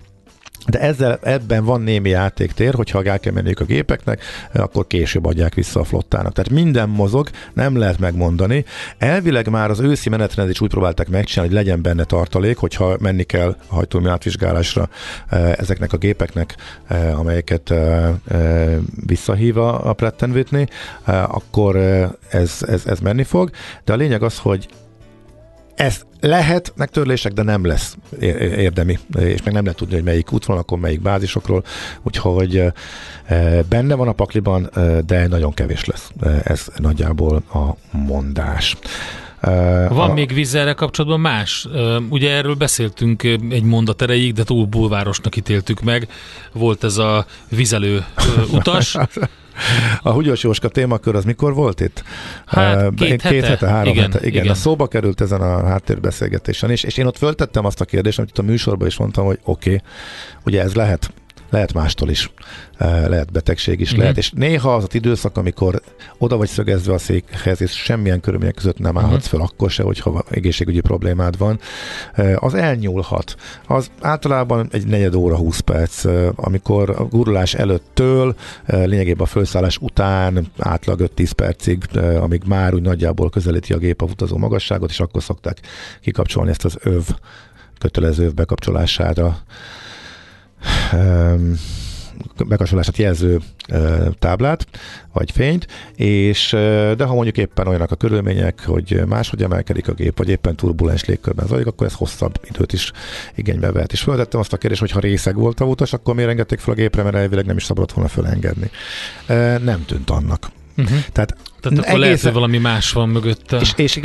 De 0.68 0.80
ezzel, 0.80 1.20
ebben 1.24 1.66
van 1.66 1.82
némi 1.82 2.10
játéktér, 2.10 2.74
hogyha 2.74 3.04
el 3.04 3.20
kell 3.20 3.34
menniük 3.34 3.60
a 3.60 3.66
gépeknek, 3.66 4.22
akkor 4.54 4.88
később 4.88 5.26
adják 5.26 5.54
vissza 5.54 5.80
a 5.80 5.84
flottának. 5.84 6.34
Tehát 6.34 6.52
minden 6.52 6.90
mozog, 6.90 7.30
nem 7.54 7.78
lehet 7.78 8.00
megmondani. 8.00 8.66
Elvileg 8.98 9.50
már 9.50 9.70
az 9.70 9.80
őszi 9.80 10.10
menetrendet 10.10 10.56
is 10.56 10.62
úgy 10.62 10.70
próbálták 10.70 11.10
megcsinálni, 11.10 11.54
hogy 11.54 11.64
legyen 11.64 11.82
benne 11.82 12.04
tartalék, 12.04 12.58
hogyha 12.58 12.98
menni 13.00 13.24
kell 13.24 13.56
a 13.68 13.76
hajtómű 13.76 14.08
átvizsgálásra 14.08 14.90
eh, 15.30 15.54
ezeknek 15.54 15.94
a 15.94 15.98
gépeknek, 15.98 16.56
eh, 16.88 17.20
amelyeket 17.20 17.72
eh, 17.72 18.10
visszahív 19.06 19.58
a 19.58 19.94
Pratt 19.94 20.22
Whitney, 20.22 20.68
akkor 21.28 21.76
ez, 22.30 22.58
ez, 22.68 22.86
ez 22.86 23.00
menni 23.00 23.24
fog. 23.24 23.50
De 23.84 23.94
a 23.94 23.96
lényeg 23.96 24.24
az, 24.24 24.38
hogy 24.38 24.68
ez 25.76 26.02
lehet 26.20 26.74
megtörlések, 26.76 27.32
de 27.32 27.44
nem 27.44 27.66
lesz 27.66 27.98
érdemi, 28.40 29.00
és 29.20 29.44
meg 29.44 29.54
nem 29.54 29.64
lehet 29.64 29.78
tudni, 29.78 29.94
hogy 29.94 30.04
melyik 30.04 30.32
útvonalakon, 30.32 30.80
melyik 30.80 31.02
bázisokról, 31.02 31.64
úgyhogy 32.04 32.64
benne 33.70 33.96
van 33.96 34.08
a 34.08 34.12
pakliban, 34.12 34.70
de 35.06 35.28
nagyon 35.28 35.54
kevés 35.54 35.86
lesz. 35.86 36.12
Ez 36.44 36.68
nagyjából 36.78 37.44
a 37.54 37.76
mondás. 37.98 38.78
Van 39.90 40.10
a... 40.10 40.14
még 40.14 40.34
vízzelre 40.34 40.74
kapcsolatban 40.74 41.20
más. 41.20 41.68
Ugye 42.10 42.32
erről 42.32 42.56
beszéltünk 42.56 43.24
egy 43.24 43.64
mondat 43.64 44.02
erejéig, 44.02 44.34
de 44.34 44.44
túl 44.44 44.66
bulvárosnak 44.66 45.36
ítéltük 45.36 45.82
meg. 45.82 46.08
Volt 46.54 46.84
ez 46.84 46.98
a 46.98 47.26
vizelő 47.50 48.06
utas. 48.52 48.98
A 50.02 50.12
Húgyos 50.12 50.44
Jóska 50.44 50.68
témakör 50.68 51.16
az 51.16 51.24
mikor 51.24 51.54
volt 51.54 51.82
itt? 51.82 52.04
Hát 52.46 52.94
két, 52.96 53.22
két 53.22 53.42
hete, 53.42 53.48
hete 53.48 53.68
három 53.68 53.94
igen, 53.94 54.12
hete. 54.12 54.26
Igen, 54.26 54.42
igen, 54.42 54.54
a 54.54 54.56
szóba 54.56 54.88
került 54.88 55.22
ezen 55.22 55.42
a 55.42 55.66
háttérbeszélgetésen 55.66 56.72
is, 56.72 56.84
és 56.84 56.98
én 56.98 57.06
ott 57.06 57.18
föltettem 57.18 57.66
azt 57.66 57.82
a 57.82 57.86
kérdést, 57.86 58.18
amit 58.18 58.30
itt 58.30 58.38
a 58.38 58.42
műsorban 58.42 58.88
is 58.88 58.98
mondtam, 58.98 59.26
hogy 59.26 59.40
oké, 59.44 59.70
okay, 59.70 59.82
ugye 60.46 60.62
ez 60.62 60.76
lehet 60.76 61.14
lehet 61.50 61.74
mástól 61.74 62.10
is, 62.10 62.32
eh, 62.78 63.08
lehet 63.08 63.32
betegség 63.32 63.80
is, 63.80 63.92
mm-hmm. 63.92 64.00
lehet, 64.00 64.18
és 64.18 64.32
néha 64.32 64.76
az 64.76 64.84
az 64.84 64.96
időszak, 64.96 65.38
amikor 65.38 65.82
oda 66.18 66.38
vagy 66.38 66.48
szögezve 66.48 66.94
a 66.94 66.98
székhez, 66.98 67.62
és 67.62 67.72
semmilyen 67.72 68.20
körülmények 68.20 68.56
között 68.56 68.80
nem 68.80 68.98
állhatsz 68.98 69.12
mm-hmm. 69.12 69.38
fel 69.38 69.40
akkor 69.40 69.72
se, 69.72 69.84
hogyha 69.84 70.24
egészségügyi 70.30 70.80
problémád 70.80 71.38
van, 71.38 71.60
eh, 72.14 72.44
az 72.44 72.54
elnyúlhat. 72.54 73.36
Az 73.68 73.92
általában 74.02 74.68
egy 74.72 74.88
negyed 74.88 75.16
óra, 75.16 75.38
20 75.38 75.60
perc, 75.60 76.06
eh, 76.06 76.28
amikor 76.36 76.90
a 76.90 77.04
gurulás 77.04 77.54
előttől, 77.54 78.36
lényegében 78.66 79.24
a 79.24 79.26
felszállás 79.26 79.78
után 79.78 80.48
átlag 80.58 81.02
5-10 81.02 81.32
percig, 81.36 81.84
amíg 82.20 82.42
már 82.46 82.74
úgy 82.74 82.82
nagyjából 82.82 83.30
közelíti 83.30 83.74
a 83.74 83.78
gép 83.78 84.02
a 84.02 84.06
utazó 84.06 84.38
magasságot, 84.38 84.90
és 84.90 85.00
akkor 85.00 85.24
szokták 85.24 85.58
kikapcsolni 86.02 86.50
ezt 86.50 86.66
az 86.66 86.78
öv 86.82 87.04
kötelező 87.80 88.30
bekapcsolására 88.30 89.38
bekapcsolását 92.48 92.98
jelző 92.98 93.40
táblát, 94.20 94.68
vagy 95.14 95.32
fényt, 95.32 95.68
és 95.96 96.50
de 96.98 97.04
ha 97.04 97.14
mondjuk 97.14 97.38
éppen 97.38 97.68
olyanak 97.68 97.92
a 97.92 97.96
körülmények, 97.96 98.66
hogy 98.66 99.02
máshogy 99.08 99.44
emelkedik 99.44 99.88
a 99.88 99.94
gép, 99.94 100.18
vagy 100.18 100.30
éppen 100.30 100.56
turbulens 100.56 101.06
légkörben 101.06 101.48
zajlik, 101.48 101.68
akkor 101.68 101.88
ez 101.88 101.94
hosszabb 101.94 102.40
időt 102.50 102.74
is 102.74 102.92
igénybe 103.36 103.72
vehet. 103.72 103.92
És 103.92 104.02
feltettem 104.02 104.40
azt 104.40 104.54
a 104.54 104.58
kérdést, 104.58 104.82
hogy 104.82 104.92
ha 104.92 105.00
részeg 105.00 105.36
volt 105.36 105.60
a 105.60 105.66
utas, 105.66 105.94
akkor 105.94 106.16
miért 106.16 106.30
engedték 106.30 106.60
fel 106.60 106.74
a 106.74 106.78
gépre, 106.78 107.04
mert 107.04 107.16
elvileg 107.16 107.46
nem 107.46 107.58
is 107.58 107.64
szabadott 107.64 107.92
volna 107.92 108.10
fölengedni. 108.10 108.70
Nem 109.64 109.86
tűnt 109.86 110.10
annak 110.10 110.52
Uh-huh. 110.78 110.98
Tehát 111.12 111.36
tehát 111.60 111.80
akkor 111.80 111.90
egészen... 111.90 112.00
lehet, 112.00 112.22
hogy 112.22 112.34
valami 112.34 112.58
más 112.58 112.92
van 112.92 113.10
mögötte. 113.10 113.58
És, 113.58 113.74
és 113.76 114.00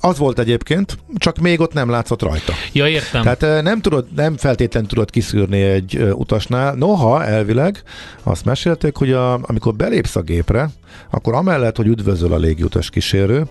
az 0.00 0.18
volt 0.18 0.38
egyébként, 0.38 0.98
csak 1.16 1.38
még 1.38 1.60
ott 1.60 1.72
nem 1.72 1.90
látszott 1.90 2.22
rajta. 2.22 2.52
Ja, 2.72 2.88
értem. 2.88 3.22
Tehát 3.22 3.62
nem, 3.62 3.80
tudod, 3.80 4.06
nem 4.16 4.36
feltétlenül 4.36 4.88
tudod 4.88 5.10
kiszűrni 5.10 5.60
egy 5.60 6.08
utasnál. 6.12 6.74
Noha 6.74 7.24
elvileg 7.24 7.82
azt 8.22 8.44
mesélték, 8.44 8.96
hogy 8.96 9.12
a, 9.12 9.32
amikor 9.42 9.74
belépsz 9.74 10.16
a 10.16 10.20
gépre, 10.20 10.70
akkor 11.10 11.34
amellett, 11.34 11.76
hogy 11.76 11.86
üdvözöl 11.86 12.32
a 12.32 12.38
légiutas 12.38 12.90
kísérő, 12.90 13.46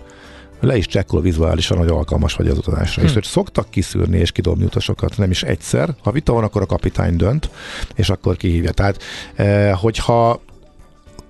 le 0.60 0.76
is 0.76 0.86
csekkol 0.86 1.20
vizuálisan, 1.20 1.78
hogy 1.78 1.88
alkalmas 1.88 2.34
vagy 2.34 2.48
az 2.48 2.58
utazásra. 2.58 3.00
Hm. 3.02 3.08
És 3.08 3.14
hogy 3.14 3.24
szoktak 3.24 3.70
kiszűrni 3.70 4.18
és 4.18 4.32
kidobni 4.32 4.64
utasokat, 4.64 5.16
nem 5.16 5.30
is 5.30 5.42
egyszer. 5.42 5.94
Ha 6.02 6.10
vita 6.10 6.32
van, 6.32 6.44
akkor 6.44 6.62
a 6.62 6.66
kapitány 6.66 7.16
dönt, 7.16 7.50
és 7.94 8.10
akkor 8.10 8.36
kihívja. 8.36 8.70
Tehát, 8.72 9.02
hogyha 9.74 10.40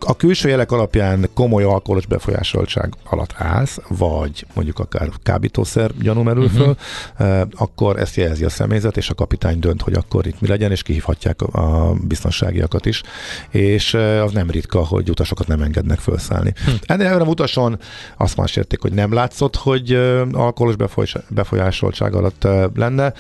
a 0.05 0.17
külső 0.17 0.49
jelek 0.49 0.73
alapján 0.73 1.29
komoly 1.35 1.63
alkoholos 1.63 2.07
befolyásoltság 2.07 2.95
alatt 3.05 3.35
állsz, 3.37 3.79
vagy 3.89 4.47
mondjuk 4.55 4.79
akár 4.79 5.09
kábítószer 5.23 5.91
gyanú 6.01 6.23
merül 6.23 6.45
uh-huh. 6.45 6.61
föl, 6.61 6.77
eh, 7.17 7.43
akkor 7.53 7.99
ezt 7.99 8.17
jelzi 8.17 8.45
a 8.45 8.49
személyzet, 8.49 8.97
és 8.97 9.11
a 9.11 9.15
kapitány 9.15 9.59
dönt, 9.59 9.83
hogy 9.83 9.93
akkor 9.93 10.27
itt 10.27 10.41
mi 10.41 10.49
legyen, 10.49 10.71
és 10.71 10.83
kihívhatják 10.83 11.43
a 11.43 11.93
biztonságiakat 12.03 12.87
is. 12.87 13.03
És 13.51 13.95
eh, 13.95 14.25
az 14.25 14.33
nem 14.33 14.51
ritka, 14.51 14.85
hogy 14.87 15.11
utasokat 15.11 15.47
nem 15.47 15.63
engednek 15.63 15.99
felszállni. 15.99 16.53
Hm. 16.65 16.71
Ennél 16.87 17.21
a 17.21 17.25
utason 17.25 17.79
azt 18.17 18.37
más 18.37 18.57
érték, 18.57 18.81
hogy 18.81 18.93
nem 18.93 19.13
látszott, 19.13 19.57
hogy 19.57 19.93
eh, 19.93 20.21
alkoholos 20.33 20.77
befolyásoltság 21.29 22.15
alatt 22.15 22.47
lenne. 22.75 23.13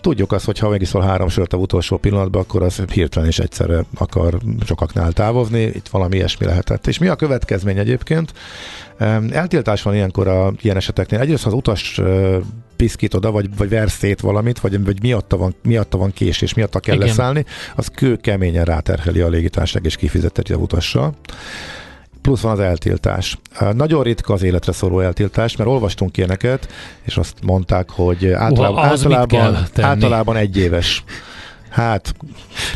Tudjuk 0.00 0.32
azt, 0.32 0.44
hogy 0.44 0.58
ha 0.58 0.68
megiszol 0.68 1.02
három 1.02 1.28
sört 1.28 1.52
a 1.52 1.56
utolsó 1.56 1.96
pillanatban, 1.96 2.42
akkor 2.42 2.62
az 2.62 2.82
hirtelen 2.92 3.28
is 3.28 3.38
egyszerre 3.38 3.84
akar 3.94 4.38
sokaknál 4.64 5.12
távozni, 5.12 5.63
itt 5.66 5.88
valami 5.88 6.16
ilyesmi 6.16 6.46
lehetett. 6.46 6.86
És 6.86 6.98
mi 6.98 7.08
a 7.08 7.16
következmény 7.16 7.78
egyébként? 7.78 8.32
Eltiltás 9.30 9.82
van 9.82 9.94
ilyenkor 9.94 10.28
a 10.28 10.52
ilyen 10.60 10.76
eseteknél. 10.76 11.20
Egyrészt, 11.20 11.46
az 11.46 11.52
utas 11.52 12.00
piszkít 12.76 13.14
oda, 13.14 13.30
vagy, 13.30 13.56
vagy 13.56 13.68
verszét 13.68 14.20
valamit, 14.20 14.60
vagy, 14.60 14.84
vagy 14.84 15.02
miatta, 15.02 15.36
van, 15.36 15.54
miatta 15.62 15.98
van 15.98 16.12
késés, 16.12 16.54
miatta 16.54 16.80
kell 16.80 16.94
Igen. 16.94 17.06
leszállni, 17.06 17.44
az 17.74 17.88
kő 17.94 18.16
keményen 18.16 18.64
ráterheli 18.64 19.20
a 19.20 19.28
légitársaság, 19.28 19.84
és 19.84 19.96
kifizeteti 19.96 20.52
a 20.52 20.56
utassal 20.56 21.14
plusz 22.24 22.40
van 22.40 22.52
az 22.52 22.58
eltiltás. 22.58 23.38
Nagyon 23.72 24.02
ritka 24.02 24.32
az 24.32 24.42
életre 24.42 24.72
szóló 24.72 25.00
eltiltás, 25.00 25.56
mert 25.56 25.70
olvastunk 25.70 26.16
ilyeneket, 26.16 26.68
és 27.02 27.16
azt 27.16 27.34
mondták, 27.42 27.90
hogy 27.90 28.26
általában, 28.26 28.84
általában, 28.84 29.56
általában 29.76 30.36
egy 30.36 30.56
éves 30.56 31.04
Hát, 31.74 32.14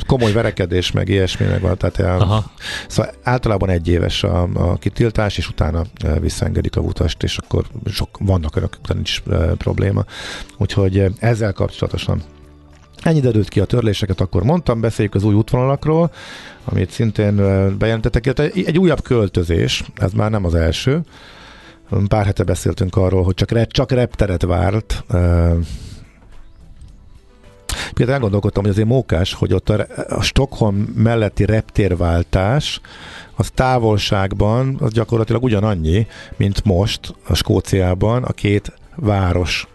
komoly 0.06 0.32
verekedés, 0.32 0.90
meg 0.90 1.08
ilyesmi, 1.08 1.46
meg 1.46 1.60
van. 1.60 1.76
Tehát 1.76 1.98
el, 1.98 2.20
Aha. 2.20 2.50
Szóval 2.88 3.12
általában 3.22 3.68
egy 3.68 3.88
éves 3.88 4.22
a, 4.22 4.48
a 4.54 4.74
kitiltás, 4.74 5.38
és 5.38 5.48
utána 5.48 5.84
e, 6.04 6.20
visszaengedik 6.20 6.76
a 6.76 6.80
utast, 6.80 7.22
és 7.22 7.38
akkor 7.38 7.64
sok, 7.86 8.18
vannak 8.20 8.56
önök, 8.56 8.76
utána 8.82 8.94
nincs 8.94 9.22
e, 9.30 9.36
probléma. 9.36 10.04
Úgyhogy 10.56 10.98
e, 10.98 11.10
ezzel 11.18 11.52
kapcsolatosan 11.52 12.22
Ennyi 13.02 13.18
időt 13.18 13.48
ki 13.48 13.60
a 13.60 13.64
törléseket, 13.64 14.20
akkor 14.20 14.42
mondtam, 14.42 14.80
beszéljük 14.80 15.14
az 15.14 15.24
új 15.24 15.34
útvonalakról, 15.34 16.10
amit 16.64 16.90
szintén 16.90 17.36
bejelentettek, 17.78 18.38
egy 18.54 18.78
újabb 18.78 19.02
költözés, 19.02 19.84
ez 19.96 20.12
már 20.12 20.30
nem 20.30 20.44
az 20.44 20.54
első. 20.54 21.00
Pár 22.08 22.24
hete 22.24 22.42
beszéltünk 22.42 22.96
arról, 22.96 23.22
hogy 23.22 23.34
csak, 23.34 23.66
csak 23.66 23.90
repteret 23.90 24.42
várt 24.42 25.04
Például 27.98 28.18
elgondolkodtam, 28.18 28.62
hogy 28.62 28.72
azért 28.72 28.88
mókás, 28.88 29.34
hogy 29.34 29.52
ott 29.52 29.68
a, 29.68 29.86
a 30.08 30.22
Stockholm 30.22 30.76
melletti 30.76 31.44
reptérváltás 31.44 32.80
az 33.36 33.50
távolságban 33.54 34.76
az 34.80 34.92
gyakorlatilag 34.92 35.42
ugyanannyi, 35.42 36.06
mint 36.36 36.64
most 36.64 37.14
a 37.26 37.34
Skóciában 37.34 38.24
a 38.24 38.32
két 38.32 38.72
város 38.96 39.66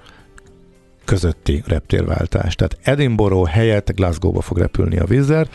közötti 1.05 1.63
reptérváltás. 1.67 2.55
Tehát 2.55 2.77
Edinburgh 2.83 3.49
helyett 3.49 3.95
Glasgow-ba 3.95 4.41
fog 4.41 4.57
repülni 4.57 4.97
a 4.97 5.05
Vizer, 5.05 5.47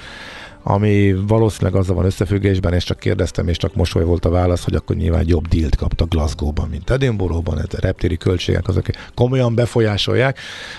ami 0.62 1.14
valószínűleg 1.26 1.80
azzal 1.80 1.96
van 1.96 2.04
összefüggésben, 2.04 2.72
és 2.72 2.84
csak 2.84 2.98
kérdeztem, 2.98 3.48
és 3.48 3.56
csak 3.56 3.74
mosoly 3.74 4.04
volt 4.04 4.24
a 4.24 4.30
válasz, 4.30 4.64
hogy 4.64 4.74
akkor 4.74 4.96
nyilván 4.96 5.24
jobb 5.26 5.48
dílt 5.48 5.76
kaptak 5.76 6.08
Glasgow-ban, 6.08 6.68
mint 6.68 6.90
Edinburgh-ban, 6.90 7.58
ez 7.58 7.64
a 7.70 7.80
reptéri 7.80 8.16
költségek 8.16 8.68
azok 8.68 8.86
komolyan 9.14 9.54
befolyásolják, 9.54 10.38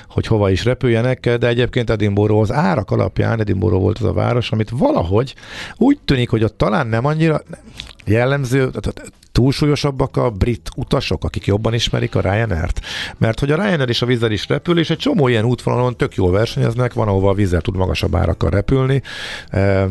hogy 0.09 0.27
hova 0.27 0.49
is 0.49 0.63
repüljenek, 0.63 1.37
de 1.37 1.47
egyébként 1.47 1.89
Edinburgh 1.89 2.39
az 2.39 2.51
árak 2.51 2.91
alapján, 2.91 3.39
Edinburgh 3.39 3.79
volt 3.79 3.99
az 3.99 4.05
a 4.05 4.13
város, 4.13 4.51
amit 4.51 4.69
valahogy 4.69 5.35
úgy 5.77 5.99
tűnik, 6.05 6.29
hogy 6.29 6.43
ott 6.43 6.57
talán 6.57 6.87
nem 6.87 7.05
annyira 7.05 7.41
jellemző, 8.05 8.69
túlsúlyosabbak 9.39 10.17
a 10.17 10.29
brit 10.29 10.69
utasok, 10.75 11.23
akik 11.23 11.45
jobban 11.45 11.73
ismerik 11.73 12.15
a 12.15 12.21
Ryanair-t? 12.21 12.81
Mert 13.17 13.39
hogy 13.39 13.51
a 13.51 13.55
Ryanair 13.55 13.89
és 13.89 14.01
a 14.01 14.05
Vizer 14.05 14.31
is 14.31 14.47
repül, 14.47 14.79
és 14.79 14.89
egy 14.89 14.97
csomó 14.97 15.27
ilyen 15.27 15.45
útvonalon 15.45 15.97
tök 15.97 16.15
jól 16.15 16.31
versenyeznek, 16.31 16.93
van, 16.93 17.07
ahova 17.07 17.29
a 17.29 17.33
Vizer 17.33 17.61
tud 17.61 17.75
magasabb 17.75 18.15
árakkal 18.15 18.49
repülni, 18.49 19.01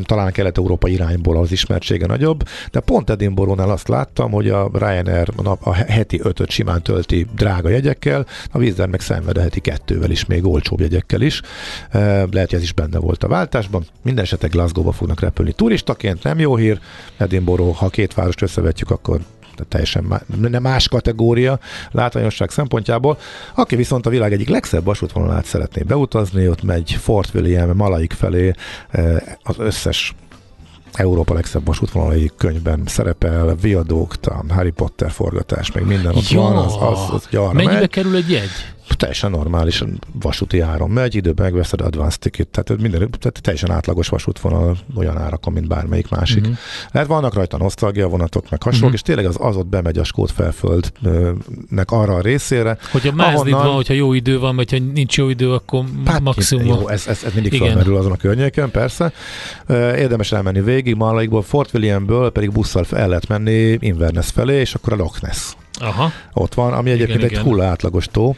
talán 0.03 0.33
kelet-európa 0.33 0.89
irányból 0.89 1.37
az 1.37 1.53
ismertsége 1.53 2.07
nagyobb, 2.07 2.49
de 2.71 2.81
pont 2.81 3.11
Edinburghnál 3.11 3.71
azt 3.71 3.89
láttam, 3.89 4.31
hogy 4.31 4.49
a 4.49 4.71
Ryanair 4.73 5.29
a, 5.37 5.43
nap, 5.43 5.67
a 5.67 5.73
heti 5.73 6.21
ötöt 6.23 6.51
simán 6.51 6.83
tölti 6.83 7.27
drága 7.37 7.69
jegyekkel, 7.69 8.27
a 8.51 8.59
Vizer 8.59 8.89
meg 8.89 9.01
szenved 9.01 9.37
a 9.37 9.41
heti 9.41 9.61
kettővel 9.61 10.11
is, 10.11 10.27
még 10.27 10.47
olcsóbb 10.47 10.81
jegyekkel 10.81 11.21
is. 11.21 11.41
Lehet, 11.93 12.31
hogy 12.33 12.55
ez 12.55 12.63
is 12.63 12.73
benne 12.73 12.99
volt 12.99 13.25
a 13.25 13.29
váltásban. 13.29 13.85
Minden 14.03 14.25
esetek 14.25 14.51
Glasgow-ba 14.51 14.93
fognak 14.93 15.21
repülni 15.21 15.53
turistaként, 15.53 16.23
nem 16.23 16.39
jó 16.39 16.57
hír. 16.57 16.81
Edinburgh, 17.17 17.77
ha 17.77 17.89
két 17.89 18.15
várost 18.15 18.43
összevetjük, 18.43 18.91
akkor 18.91 19.21
tehát 19.59 19.73
teljesen 19.73 20.05
má, 20.05 20.23
nem 20.49 20.63
más 20.63 20.89
kategória 20.89 21.59
látványosság 21.91 22.51
szempontjából. 22.51 23.19
Aki 23.55 23.77
viszont 23.77 24.07
a 24.07 24.11
világ 24.11 24.33
egyik 24.33 24.49
legszebb 24.49 24.85
vasútvonalát 24.85 25.45
szeretné 25.45 25.83
beutazni, 25.83 26.49
ott 26.49 26.63
megy 26.63 26.93
Fort 26.93 27.35
William, 27.35 27.77
Malaik 27.77 28.13
felé, 28.13 28.53
eh, 28.91 29.17
az 29.43 29.55
összes 29.59 30.15
Európa 30.93 31.35
legszebb 31.35 31.67
vasútvonalai 31.67 32.31
könyvben 32.37 32.83
szerepel, 32.87 33.55
viadókt, 33.55 34.27
a 34.27 34.45
Harry 34.49 34.71
Potter 34.71 35.11
forgatás, 35.11 35.73
meg 35.73 35.87
minden 35.87 36.15
ott 36.15 36.29
ja. 36.29 36.41
van, 36.41 36.57
az, 36.57 36.77
az, 36.81 36.99
az 37.11 37.29
Mennyibe 37.53 37.79
megy. 37.79 37.89
kerül 37.89 38.17
egy 38.17 38.31
jegy? 38.31 38.51
Teljesen 38.97 39.31
normális 39.31 39.85
vasúti 40.13 40.61
áron 40.61 40.91
megy, 40.91 41.15
időben 41.15 41.45
megveszed 41.45 41.81
advanced 41.81 42.21
ticket, 42.21 42.49
tehát, 42.49 42.81
minden, 42.83 43.11
tehát 43.11 43.41
teljesen 43.43 43.71
átlagos 43.71 44.09
vasútvonal 44.09 44.77
olyan 44.97 45.19
árakon, 45.19 45.53
mint 45.53 45.69
bármelyik 45.69 46.09
másik. 46.09 46.41
Uh-huh. 46.41 46.57
Lehet 46.91 47.09
vannak 47.09 47.35
rajta 47.35 47.57
nosztalgia 47.57 48.09
vonatok, 48.09 48.51
meg 48.51 48.63
hasonlók, 48.63 48.93
uh-huh. 48.93 48.95
és 48.95 49.03
tényleg 49.03 49.27
az, 49.27 49.37
az 49.41 49.57
ott 49.57 49.67
bemegy 49.67 49.99
a 49.99 50.05
Skót 50.05 50.31
felföldnek 50.31 51.91
arra 51.91 52.15
a 52.15 52.21
részére. 52.21 52.79
Hogyha 52.91 53.13
mázni 53.13 53.51
ahonnan... 53.51 53.67
van, 53.67 53.75
hogyha 53.75 53.95
jó 53.95 54.13
idő 54.13 54.39
van, 54.39 54.57
vagy 54.57 54.71
ha 54.71 54.79
nincs 54.93 55.17
jó 55.17 55.29
idő, 55.29 55.53
akkor 55.53 55.85
hát, 56.05 56.21
maximum. 56.21 56.67
Jó, 56.67 56.89
ez, 56.89 57.07
ez, 57.07 57.23
ez 57.25 57.33
mindig 57.35 57.53
Igen. 57.53 57.67
felmerül 57.67 57.97
azon 57.97 58.13
a 58.13 58.17
környéken, 58.17 58.71
persze. 58.71 59.13
Érdemes 59.97 60.33
elmenni 60.33 60.61
végig, 60.61 60.95
Malaikból, 60.95 61.43
Fort 61.43 61.75
Williamből 61.75 62.31
pedig 62.31 62.53
busszal 62.53 62.85
el 62.91 63.09
lehet 63.09 63.29
menni 63.29 63.79
Inverness 63.81 64.31
felé, 64.31 64.61
és 64.61 64.75
akkor 64.75 64.93
a 64.93 64.97
Loch 64.97 65.23
Ness 65.23 65.53
Aha. 65.81 66.13
ott 66.33 66.55
van, 66.55 66.73
ami 66.73 66.91
egyébként 66.91 67.23
igen, 67.23 67.39
egy 67.39 67.39
hulla 67.39 67.65
átlagos 67.65 68.07
tó. 68.11 68.37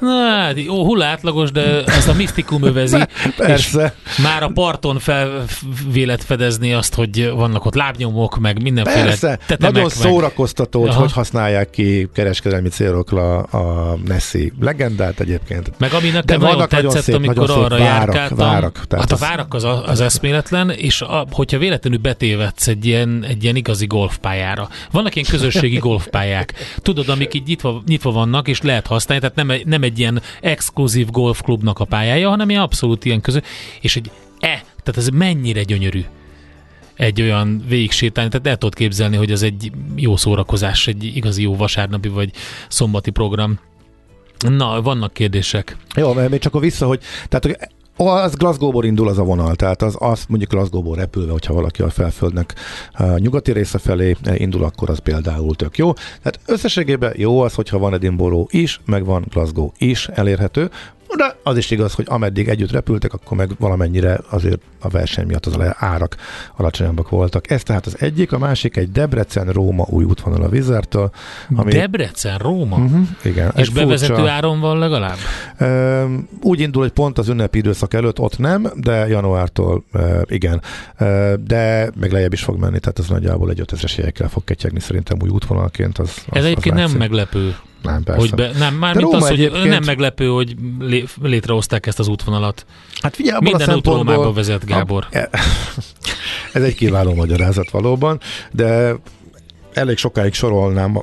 Na, 0.00 0.28
hát, 0.28 0.60
jó, 0.60 0.84
hulla 0.84 1.04
átlagos, 1.04 1.50
de 1.50 1.84
ezt 1.84 2.08
a 2.08 2.12
misztikum 2.12 2.62
övezi. 2.62 2.98
Persze. 3.36 3.94
már 4.22 4.42
a 4.42 4.50
parton 4.54 4.98
fel 4.98 5.44
vélet 5.92 6.24
fedezni 6.24 6.72
azt, 6.72 6.94
hogy 6.94 7.30
vannak 7.30 7.64
ott 7.64 7.74
lábnyomok, 7.74 8.38
meg 8.38 8.62
mindenféle 8.62 9.04
Persze. 9.04 9.38
tetemek. 9.46 9.72
Nagyon 9.74 9.90
meg... 9.96 10.10
szórakoztató, 10.10 10.80
hogy 10.80 10.94
hogy 10.94 11.12
használják 11.12 11.70
ki 11.70 12.08
kereskedelmi 12.14 12.68
célokra 12.68 13.38
a 13.38 13.96
Nessi 14.04 14.52
legendát 14.60 15.20
egyébként. 15.20 15.70
Meg 15.78 15.92
ami 15.92 16.08
nekem 16.08 16.38
de 16.38 16.46
nagyon 16.46 16.68
tetszett, 16.68 17.02
szép, 17.02 17.14
amikor 17.14 17.48
nagyon 17.48 17.64
arra 17.64 17.78
várak, 17.78 18.14
járkáltam. 18.14 18.36
Várak, 18.36 18.80
hát 18.90 19.12
a 19.12 19.16
várak 19.16 19.54
az, 19.54 19.64
az 19.86 20.00
eszméletlen, 20.00 20.70
és 20.70 21.00
a, 21.00 21.26
hogyha 21.30 21.58
véletlenül 21.58 21.98
betévedsz 21.98 22.66
egy 22.66 22.86
ilyen, 22.86 23.24
egy 23.28 23.42
ilyen 23.42 23.56
igazi 23.56 23.86
golfpályára. 23.86 24.68
Vannak 24.90 25.14
ilyen 25.14 25.28
közösségi 25.30 25.78
golfpályák. 25.78 26.54
Tudod, 26.76 27.08
amik 27.08 27.34
így 27.34 27.46
nyitva, 27.46 27.82
nyitva 27.86 28.10
vannak, 28.10 28.48
és 28.48 28.62
lehet 28.62 28.86
használni, 28.86 29.28
tehát 29.28 29.48
nem, 29.48 29.60
nem 29.64 29.82
egy 29.82 29.98
ilyen 29.98 30.22
exkluzív 30.40 31.10
golfklubnak 31.10 31.78
a 31.78 31.84
pályája, 31.84 32.28
hanem 32.28 32.50
ilyen 32.50 32.62
abszolút 32.62 33.04
ilyen 33.04 33.20
közö, 33.20 33.40
és 33.80 33.96
egy 33.96 34.10
e, 34.38 34.64
tehát 34.82 34.96
ez 34.96 35.08
mennyire 35.08 35.62
gyönyörű 35.62 36.04
egy 36.94 37.22
olyan 37.22 37.64
végigsétálni, 37.68 38.30
tehát 38.30 38.46
el 38.46 38.56
tudod 38.56 38.74
képzelni, 38.74 39.16
hogy 39.16 39.30
ez 39.30 39.42
egy 39.42 39.72
jó 39.96 40.16
szórakozás, 40.16 40.86
egy 40.86 41.04
igazi 41.16 41.42
jó 41.42 41.56
vasárnapi 41.56 42.08
vagy 42.08 42.30
szombati 42.68 43.10
program. 43.10 43.58
Na, 44.48 44.82
vannak 44.82 45.12
kérdések. 45.12 45.76
Jó, 45.96 46.12
mert 46.12 46.30
még 46.30 46.40
csak 46.40 46.54
a 46.54 46.58
vissza, 46.58 46.86
hogy 46.86 47.00
tehát 47.28 47.70
az 47.96 48.34
Glasgow-ból 48.34 48.84
indul 48.84 49.08
az 49.08 49.18
a 49.18 49.24
vonal, 49.24 49.54
tehát 49.54 49.82
az, 49.82 49.96
az 49.98 50.24
mondjuk 50.28 50.50
Glasgow-ból 50.50 50.96
repülve, 50.96 51.32
hogyha 51.32 51.54
valaki 51.54 51.82
a 51.82 51.90
felföldnek 51.90 52.54
a 52.92 53.18
nyugati 53.18 53.52
része 53.52 53.78
felé 53.78 54.16
indul, 54.34 54.64
akkor 54.64 54.90
az 54.90 54.98
például 54.98 55.54
tök 55.54 55.78
jó. 55.78 55.92
Tehát 55.92 56.40
összességében 56.46 57.12
jó 57.16 57.40
az, 57.40 57.54
hogyha 57.54 57.78
van 57.78 57.94
Edinburgh 57.94 58.54
is, 58.54 58.80
meg 58.84 59.04
van 59.04 59.24
Glasgow 59.30 59.70
is 59.78 60.08
elérhető. 60.08 60.70
De 61.16 61.36
az 61.42 61.56
is 61.56 61.70
igaz, 61.70 61.94
hogy 61.94 62.04
ameddig 62.08 62.48
együtt 62.48 62.70
repültek, 62.70 63.12
akkor 63.12 63.36
meg 63.36 63.50
valamennyire 63.58 64.20
azért 64.30 64.60
a 64.80 64.88
verseny 64.88 65.26
miatt 65.26 65.46
az 65.46 65.56
árak 65.78 66.16
alacsonyabbak 66.56 67.08
voltak. 67.08 67.50
Ez 67.50 67.62
tehát 67.62 67.86
az 67.86 67.96
egyik, 68.00 68.32
a 68.32 68.38
másik 68.38 68.76
egy 68.76 68.92
Debrecen-Róma 68.92 69.86
új 69.90 70.04
útvonal 70.04 70.42
a 70.42 70.48
Vizertől. 70.48 71.10
Ami... 71.54 71.72
Debrecen-Róma? 71.72 72.76
Uh-huh, 72.76 73.08
igen. 73.22 73.52
És 73.56 73.68
bevezető 73.68 74.14
furcsa... 74.14 74.30
áron 74.30 74.60
van 74.60 74.78
legalább? 74.78 75.16
Uh, 75.60 76.04
úgy 76.42 76.60
indul, 76.60 76.82
hogy 76.82 76.92
pont 76.92 77.18
az 77.18 77.28
ünnepi 77.28 77.58
időszak 77.58 77.94
előtt 77.94 78.18
ott 78.18 78.38
nem, 78.38 78.72
de 78.76 79.06
januártól 79.06 79.84
uh, 79.92 80.20
igen. 80.24 80.62
Uh, 81.00 81.32
de 81.34 81.90
meg 82.00 82.12
lejjebb 82.12 82.32
is 82.32 82.42
fog 82.42 82.58
menni, 82.58 82.78
tehát 82.78 82.98
az 82.98 83.08
nagyjából 83.08 83.50
egy 83.50 83.62
5000-es 83.66 83.96
jegyekkel 83.96 84.28
fog 84.28 84.44
ketyegni 84.44 84.80
szerintem 84.80 85.18
új 85.22 85.28
útvonalként. 85.28 85.98
Az, 85.98 86.24
az, 86.28 86.36
Ez 86.36 86.44
egyébként 86.44 86.78
az 86.78 86.90
nem 86.90 86.98
meglepő. 86.98 87.56
Nem, 87.86 88.02
persze. 88.02 88.20
Hogy 88.20 88.34
be, 88.34 88.50
nem, 88.58 88.74
már 88.74 88.94
mint 88.94 89.12
az, 89.14 89.28
hogy 89.28 89.40
egyébként... 89.40 89.68
nem 89.68 89.82
meglepő, 89.84 90.28
hogy 90.28 90.54
lé, 90.78 91.04
létrehozták 91.22 91.86
ezt 91.86 91.98
az 91.98 92.08
útvonalat. 92.08 92.66
Hát 93.00 93.14
figyelj, 93.14 93.38
Minden 93.40 93.74
út 93.74 93.86
Rómába 93.86 94.32
vezet, 94.32 94.64
Gábor. 94.64 95.06
A, 95.10 95.16
ez 96.52 96.62
egy 96.62 96.74
kiváló 96.74 97.14
magyarázat 97.14 97.70
valóban, 97.70 98.20
de 98.52 98.94
elég 99.72 99.96
sokáig 99.96 100.34
sorolnám 100.34 101.02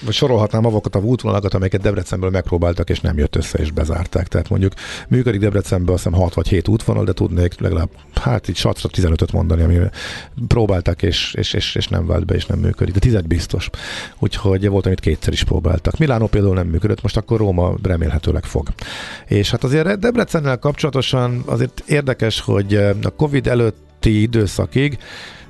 vagy 0.00 0.14
sorolhatnám 0.14 0.66
azokat 0.66 0.94
a 0.94 0.98
útvonalakat, 0.98 1.54
amelyeket 1.54 1.80
Debrecenből 1.80 2.30
megpróbáltak, 2.30 2.90
és 2.90 3.00
nem 3.00 3.18
jött 3.18 3.36
össze, 3.36 3.58
és 3.58 3.70
bezárták. 3.70 4.28
Tehát 4.28 4.48
mondjuk 4.48 4.72
működik 5.08 5.40
Debrecenből 5.40 5.94
azt 5.94 6.04
hiszem 6.04 6.20
6 6.20 6.34
vagy 6.34 6.48
7 6.48 6.68
útvonal, 6.68 7.04
de 7.04 7.12
tudnék 7.12 7.60
legalább, 7.60 7.88
hát 8.14 8.48
így 8.48 8.56
satra 8.56 8.88
15-öt 8.92 9.32
mondani, 9.32 9.62
ami 9.62 9.78
próbáltak, 10.48 11.02
és, 11.02 11.34
és, 11.34 11.52
és, 11.52 11.74
és, 11.74 11.88
nem 11.88 12.06
vált 12.06 12.26
be, 12.26 12.34
és 12.34 12.46
nem 12.46 12.58
működik. 12.58 12.94
De 12.94 13.00
tized 13.00 13.26
biztos. 13.26 13.70
Úgyhogy 14.18 14.68
volt, 14.68 14.86
amit 14.86 15.00
kétszer 15.00 15.32
is 15.32 15.44
próbáltak. 15.44 15.98
Milánó 15.98 16.26
például 16.26 16.54
nem 16.54 16.66
működött, 16.66 17.02
most 17.02 17.16
akkor 17.16 17.38
Róma 17.38 17.74
remélhetőleg 17.82 18.44
fog. 18.44 18.68
És 19.26 19.50
hát 19.50 19.64
azért 19.64 19.98
Debrecennel 19.98 20.58
kapcsolatosan 20.58 21.42
azért 21.46 21.82
érdekes, 21.86 22.40
hogy 22.40 22.74
a 23.02 23.10
Covid 23.16 23.46
előtti 23.46 24.20
időszakig 24.20 24.98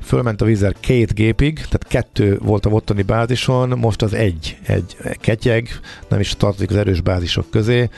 fölment 0.06 0.40
a 0.40 0.44
vízer 0.44 0.74
két 0.80 1.14
gépig, 1.14 1.54
tehát 1.54 1.86
kettő 1.88 2.38
volt 2.42 2.66
a 2.66 2.70
ottani 2.70 3.02
bázison, 3.02 3.68
most 3.68 4.02
az 4.02 4.14
egy, 4.14 4.58
egy 4.66 4.96
ketyeg, 5.20 5.68
nem 6.08 6.20
is 6.20 6.34
tartozik 6.36 6.70
az 6.70 6.76
erős 6.76 7.00
bázisok 7.00 7.50
közé, 7.50 7.88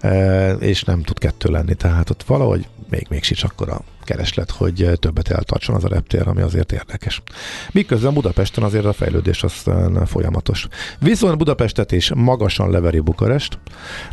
e, 0.00 0.50
és 0.52 0.82
nem 0.82 1.02
tud 1.02 1.18
kettő 1.18 1.50
lenni, 1.50 1.74
tehát 1.74 2.10
ott 2.10 2.22
valahogy 2.22 2.66
még, 2.90 3.06
még 3.08 3.22
sincs 3.22 3.42
akkora 3.42 3.80
kereslet, 4.04 4.50
hogy 4.50 4.90
többet 5.00 5.28
eltartson 5.28 5.74
az 5.74 5.84
a 5.84 5.88
reptér, 5.88 6.28
ami 6.28 6.40
azért 6.40 6.72
érdekes. 6.72 7.22
Miközben 7.72 8.14
Budapesten 8.14 8.64
azért 8.64 8.84
a 8.84 8.92
fejlődés 8.92 9.42
az 9.42 9.64
folyamatos. 10.06 10.68
Viszont 10.98 11.38
Budapestet 11.38 11.92
is 11.92 12.12
magasan 12.14 12.70
leveri 12.70 13.00
Bukarest. 13.00 13.58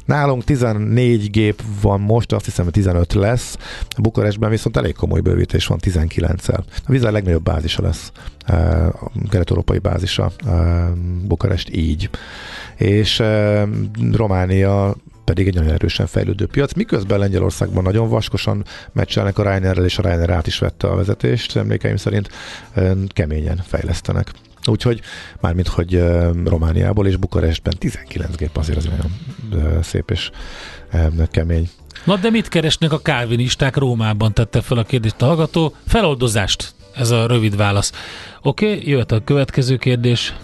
Nálunk 0.05 0.43
14 0.43 1.31
gép 1.31 1.61
van 1.81 1.99
most, 1.99 2.31
azt 2.31 2.45
hiszem, 2.45 2.63
hogy 2.63 2.73
15 2.73 3.13
lesz. 3.13 3.57
Bukarestben 3.97 4.49
viszont 4.49 4.77
elég 4.77 4.95
komoly 4.95 5.19
bővítés 5.19 5.65
van 5.65 5.79
19-el. 5.81 6.63
A 6.85 6.91
víz 6.91 7.03
a 7.03 7.11
legnagyobb 7.11 7.43
bázisa 7.43 7.81
lesz, 7.81 8.11
a 8.45 9.29
kelet-európai 9.29 9.79
bázisa 9.79 10.31
Bukarest 11.23 11.69
így. 11.69 12.09
És 12.77 13.23
Románia 14.11 14.95
pedig 15.31 15.47
egy 15.47 15.55
nagyon 15.55 15.73
erősen 15.73 16.07
fejlődő 16.07 16.45
piac, 16.45 16.73
miközben 16.73 17.19
Lengyelországban 17.19 17.83
nagyon 17.83 18.09
vaskosan 18.09 18.65
meccselnek 18.91 19.37
a 19.37 19.43
Ryanair-rel, 19.43 19.85
és 19.85 19.97
a 19.97 20.01
Ryanair 20.01 20.29
át 20.29 20.47
is 20.47 20.59
vette 20.59 20.87
a 20.87 20.95
vezetést, 20.95 21.55
emlékeim 21.55 21.95
szerint 21.95 22.29
keményen 23.07 23.61
fejlesztenek. 23.67 24.31
Úgyhogy 24.65 25.01
mármint, 25.39 25.67
hogy 25.67 26.03
Romániából 26.45 27.07
és 27.07 27.15
Bukarestben 27.15 27.73
19 27.77 28.35
gép 28.35 28.57
azért 28.57 28.77
az 28.77 28.85
nagyon 28.85 29.11
szép 29.83 30.11
és 30.11 30.29
kemény. 31.31 31.69
Na 32.03 32.15
de 32.17 32.29
mit 32.29 32.47
keresnek 32.47 32.91
a 32.91 33.01
kálvinisták 33.01 33.75
Rómában, 33.75 34.33
tette 34.33 34.61
fel 34.61 34.77
a 34.77 34.83
kérdést 34.83 35.21
a 35.21 35.25
hallgató. 35.25 35.75
Feloldozást, 35.87 36.73
ez 36.95 37.09
a 37.09 37.27
rövid 37.27 37.55
válasz. 37.55 37.91
Oké, 38.41 38.71
okay, 38.71 38.89
jöhet 38.89 39.11
a 39.11 39.23
következő 39.23 39.77
kérdés. 39.77 40.35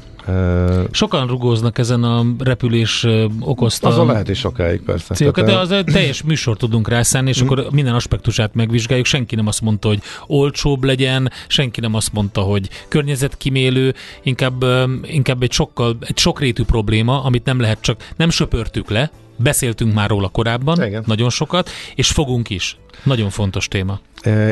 Sokan 0.91 1.27
rugóznak 1.27 1.77
ezen 1.77 2.03
a 2.03 2.25
repülés 2.39 3.05
okozta... 3.39 3.87
Azon 3.87 4.07
lehet 4.07 4.29
is 4.29 4.39
sokáig, 4.39 4.81
persze. 4.81 5.13
Célokat, 5.13 5.45
de 5.45 5.57
az 5.57 5.75
teljes 5.85 6.23
műsor 6.23 6.57
tudunk 6.57 6.89
rászállni, 6.89 7.29
és 7.29 7.41
mm. 7.41 7.45
akkor 7.45 7.67
minden 7.71 7.95
aspektusát 7.95 8.53
megvizsgáljuk. 8.53 9.05
Senki 9.05 9.35
nem 9.35 9.47
azt 9.47 9.61
mondta, 9.61 9.87
hogy 9.87 10.01
olcsóbb 10.27 10.83
legyen, 10.83 11.31
senki 11.47 11.79
nem 11.79 11.93
azt 11.93 12.13
mondta, 12.13 12.41
hogy 12.41 12.69
környezetkímélő, 12.87 13.93
inkább, 14.23 14.65
inkább 15.03 15.43
egy 15.43 15.51
sokkal, 15.51 15.97
egy 15.99 16.17
sokrétű 16.17 16.63
probléma, 16.63 17.23
amit 17.23 17.45
nem 17.45 17.59
lehet 17.59 17.81
csak, 17.81 18.09
nem 18.15 18.29
söpörtük 18.29 18.89
le, 18.89 19.11
beszéltünk 19.35 19.93
már 19.93 20.09
róla 20.09 20.27
korábban, 20.27 20.83
Igen. 20.83 21.03
nagyon 21.05 21.29
sokat, 21.29 21.69
és 21.95 22.07
fogunk 22.07 22.49
is. 22.49 22.77
Nagyon 23.03 23.29
fontos 23.29 23.67
téma. 23.67 23.99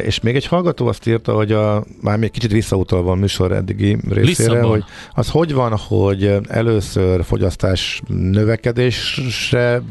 És 0.03 0.19
még 0.19 0.35
egy 0.35 0.45
hallgató 0.45 0.87
azt 0.87 1.07
írta, 1.07 1.33
hogy 1.33 1.51
a, 1.51 1.83
már 2.01 2.17
még 2.17 2.31
kicsit 2.31 2.51
visszautalva 2.51 3.11
a 3.11 3.15
műsor 3.15 3.51
eddigi 3.51 3.97
részére, 4.09 4.21
Lisszabon. 4.25 4.69
hogy 4.69 4.83
az 5.13 5.29
hogy 5.29 5.53
van, 5.53 5.77
hogy 5.77 6.37
először 6.47 7.23
fogyasztás 7.23 8.01
növekedésre 8.07 9.81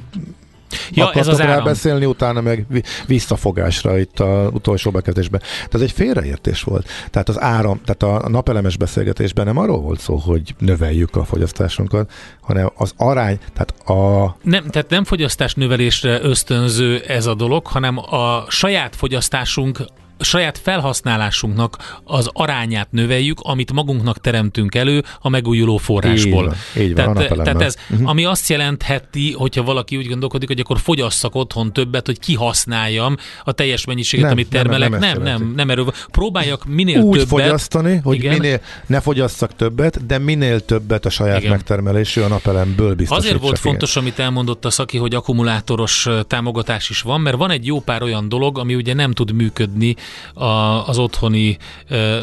Ja, 0.90 1.12
ez 1.12 1.28
az 1.28 1.40
áram. 1.40 1.64
beszélni, 1.64 2.04
utána 2.04 2.40
meg 2.40 2.66
visszafogásra 3.06 3.98
itt 3.98 4.20
a 4.20 4.50
utolsó 4.52 4.90
bekezdésben. 4.90 5.40
Tehát 5.40 5.74
ez 5.74 5.80
egy 5.80 5.92
félreértés 5.92 6.62
volt. 6.62 6.88
Tehát 7.10 7.28
az 7.28 7.40
áram, 7.40 7.80
tehát 7.84 8.24
a 8.24 8.28
napelemes 8.28 8.76
beszélgetésben 8.76 9.44
nem 9.44 9.58
arról 9.58 9.80
volt 9.80 10.00
szó, 10.00 10.16
hogy 10.16 10.54
növeljük 10.58 11.16
a 11.16 11.24
fogyasztásunkat, 11.24 12.10
hanem 12.40 12.72
az 12.74 12.92
arány, 12.96 13.38
tehát 13.52 13.88
a... 13.88 14.36
Nem, 14.42 14.66
tehát 14.66 14.90
nem 14.90 15.04
fogyasztás 15.04 15.54
növelésre 15.54 16.22
ösztönző 16.22 17.00
ez 17.00 17.26
a 17.26 17.34
dolog, 17.34 17.66
hanem 17.66 17.98
a 17.98 18.44
saját 18.48 18.96
fogyasztásunk 18.96 19.78
saját 20.18 20.58
felhasználásunknak 20.58 22.00
az 22.04 22.30
arányát 22.32 22.88
növeljük, 22.90 23.38
amit 23.40 23.72
magunknak 23.72 24.20
teremtünk 24.20 24.74
elő 24.74 25.04
a 25.20 25.28
megújuló 25.28 25.76
forrásból. 25.76 26.54
Így, 26.76 26.82
így 26.82 26.94
van, 26.94 27.14
tehát, 27.14 27.42
tehát 27.42 27.62
ez, 27.62 27.76
uh-huh. 27.90 28.08
ami 28.08 28.24
azt 28.24 28.48
jelentheti, 28.48 29.32
hogyha 29.32 29.62
valaki 29.62 29.96
úgy 29.96 30.08
gondolkodik, 30.08 30.48
hogy 30.48 30.60
akkor 30.60 30.78
fogyasszak 30.78 31.34
otthon 31.34 31.72
többet, 31.72 32.06
hogy 32.06 32.18
kihasználjam 32.18 33.16
a 33.44 33.52
teljes 33.52 33.84
mennyiséget, 33.84 34.24
nem, 34.24 34.32
amit 34.32 34.48
termelek. 34.48 34.90
Nem, 34.90 35.00
nem, 35.00 35.22
nem, 35.22 35.40
nem, 35.40 35.52
nem 35.56 35.70
erről. 35.70 35.92
Próbáljak 36.10 36.64
minél 36.64 37.00
úgy 37.00 37.12
többet. 37.12 37.28
fogyasztani, 37.28 38.00
hogy 38.02 38.16
igen. 38.16 38.32
minél 38.32 38.60
ne 38.86 39.00
fogyasszak 39.00 39.56
többet, 39.56 40.06
de 40.06 40.18
minél 40.18 40.60
többet 40.60 41.06
a 41.06 41.10
saját 41.10 41.38
igen. 41.38 41.50
megtermelésű 41.50 42.20
a 42.20 42.28
napelemből 42.28 42.94
biztosítsak. 42.94 43.18
Azért 43.18 43.42
volt 43.42 43.58
fontos, 43.58 43.96
amit 43.96 44.18
elmondott 44.18 44.64
a 44.64 44.70
szaki, 44.70 44.98
hogy 44.98 45.14
akkumulátoros 45.14 46.08
támogatás 46.26 46.90
is 46.90 47.00
van, 47.00 47.20
mert 47.20 47.36
van 47.36 47.50
egy 47.50 47.66
jó 47.66 47.80
pár 47.80 48.02
olyan 48.02 48.28
dolog, 48.28 48.58
ami 48.58 48.74
ugye 48.74 48.94
nem 48.94 49.12
tud 49.12 49.32
működni 49.32 49.96
a, 50.34 50.44
az 50.88 50.98
otthoni 50.98 51.56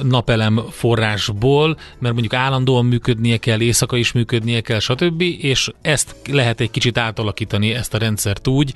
napelem 0.03 0.61
forrásból, 0.69 1.77
mert 1.99 2.13
mondjuk 2.13 2.33
állandóan 2.33 2.85
működnie 2.85 3.37
kell, 3.37 3.61
éjszaka 3.61 3.97
is 3.97 4.11
működnie 4.11 4.61
kell, 4.61 4.79
stb. 4.79 5.21
És 5.21 5.71
ezt 5.81 6.15
lehet 6.29 6.59
egy 6.59 6.71
kicsit 6.71 6.97
átalakítani, 6.97 7.73
ezt 7.73 7.93
a 7.93 7.97
rendszert 7.97 8.47
úgy, 8.47 8.73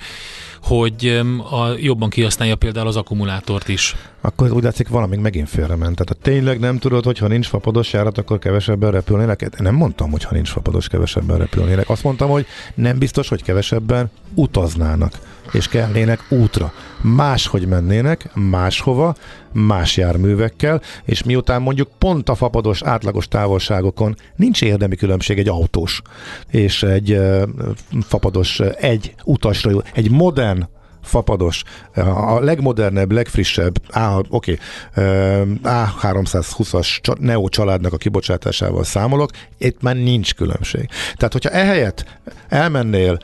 hogy 0.62 1.22
a, 1.52 1.68
jobban 1.80 2.10
kihasználja 2.10 2.56
például 2.56 2.88
az 2.88 2.96
akkumulátort 2.96 3.68
is. 3.68 3.96
Akkor 4.22 4.52
úgy 4.52 4.64
látszik, 4.64 4.88
valamink 4.88 5.22
megint 5.22 5.50
félrement. 5.50 5.96
Tehát 5.96 6.08
ha 6.08 6.30
tényleg 6.30 6.60
nem 6.60 6.78
tudod, 6.78 7.04
hogy 7.06 7.18
ha 7.18 7.28
nincs 7.28 7.48
fapados 7.48 7.94
járat, 7.94 8.18
akkor 8.18 8.40
kevesebben 8.40 8.92
repülnének. 8.92 9.60
Nem 9.60 9.76
mondtam, 9.76 10.12
hogy 10.12 10.24
ha 10.24 10.34
nincs 10.34 10.50
fapados, 10.50 10.88
kevesebben 10.88 11.38
repülnének. 11.38 11.90
Azt 11.90 12.04
mondtam, 12.04 12.30
hogy 12.30 12.46
nem 12.76 12.98
biztos, 12.98 13.30
hogy 13.30 13.44
kevesebben 13.44 14.12
utaznának 14.34 15.20
és 15.56 15.68
kelnének 15.68 16.26
útra. 16.30 16.74
Máshogy 17.02 17.68
mennének, 17.68 18.30
máshova, 18.34 19.16
más 19.52 19.98
járművekkel, 19.98 20.82
és 21.04 21.24
miután 21.24 21.62
mondjuk 21.62 21.90
pont 21.98 22.30
a 22.30 22.36
fapados 22.36 22.84
átlagos 22.84 23.28
távolságokon 23.28 24.16
nincs 24.36 24.62
érdemi 24.62 24.96
különbség 24.96 25.40
egy 25.40 25.48
autós 25.48 26.02
és 26.52 26.84
egy 26.84 27.12
uh, 27.12 27.42
fapados 28.02 28.60
egy 28.60 29.16
utasra, 29.24 29.72
egy 29.94 30.12
modern 30.12 30.68
fapados, 31.06 31.64
a 31.96 32.40
legmodernebb, 32.40 33.12
legfrissebb 33.12 33.96
A, 33.96 34.22
okay, 34.30 34.58
A320-as 35.64 37.20
Neo 37.20 37.50
családnak 37.50 37.94
a 37.94 37.98
kibocsátásával 37.98 38.84
számolok, 38.84 39.30
itt 39.58 39.82
már 39.82 39.96
nincs 39.96 40.34
különbség. 40.34 40.90
Tehát, 41.16 41.34
hogyha 41.34 41.50
ehelyett 41.50 42.06
elmennél 42.48 43.18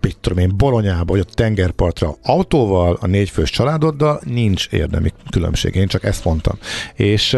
mit 0.00 0.16
tudom 0.20 0.38
én, 0.38 0.52
Bolonyába, 0.56 1.12
vagy 1.12 1.20
a 1.20 1.34
tengerpartra 1.34 2.14
autóval, 2.22 2.98
a 3.00 3.06
négyfős 3.06 3.50
családoddal 3.50 4.20
nincs 4.24 4.68
érdemi 4.70 5.12
különbség. 5.30 5.74
Én 5.74 5.86
csak 5.86 6.04
ezt 6.04 6.24
mondtam. 6.24 6.58
És 6.94 7.36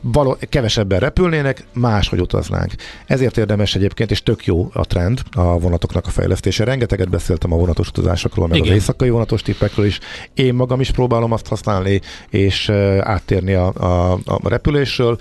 való, 0.00 0.36
kevesebben 0.48 0.98
repülnének, 0.98 1.64
máshogy 1.72 2.20
utaznánk. 2.20 2.72
Ezért 3.06 3.38
érdemes 3.38 3.74
egyébként, 3.74 4.10
és 4.10 4.22
tök 4.22 4.46
jó 4.46 4.70
a 4.72 4.84
trend 4.84 5.20
a 5.32 5.58
vonatoknak 5.58 6.06
a 6.06 6.10
fejlesztése. 6.10 6.64
Rengeteget 6.64 7.08
beszéltem 7.08 7.52
a 7.52 7.56
vonatos 7.56 7.88
utazásokról, 7.88 8.48
meg 8.48 8.56
Igen. 8.56 8.68
az 8.68 8.74
éjszakai 8.74 9.10
vonatos 9.10 9.42
tippekről 9.42 9.86
is. 9.86 9.98
Én 10.34 10.54
magam 10.54 10.80
is 10.80 10.90
próbálom 10.90 11.32
azt 11.32 11.46
használni, 11.46 12.00
és 12.30 12.68
áttérni 13.00 13.52
a, 13.52 13.72
a, 13.74 14.12
a 14.24 14.48
repülésről 14.48 15.18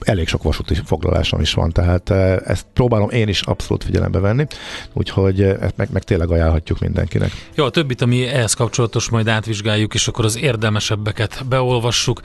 elég 0.00 0.28
sok 0.28 0.42
vasúti 0.42 0.74
foglalásom 0.84 1.40
is 1.40 1.54
van, 1.54 1.72
tehát 1.72 2.10
ezt 2.46 2.66
próbálom 2.72 3.10
én 3.10 3.28
is 3.28 3.40
abszolút 3.40 3.84
figyelembe 3.84 4.18
venni, 4.18 4.46
úgyhogy 4.92 5.42
ezt 5.42 5.76
meg, 5.76 5.88
meg 5.92 6.02
tényleg 6.02 6.30
ajánlhatjuk 6.30 6.78
mindenkinek. 6.78 7.30
Jó, 7.54 7.64
a 7.64 7.70
többit, 7.70 8.02
ami 8.02 8.26
ehhez 8.26 8.54
kapcsolatos, 8.54 9.08
majd 9.08 9.28
átvizsgáljuk, 9.28 9.94
és 9.94 10.08
akkor 10.08 10.24
az 10.24 10.38
érdemesebbeket 10.38 11.44
beolvassuk. 11.48 12.20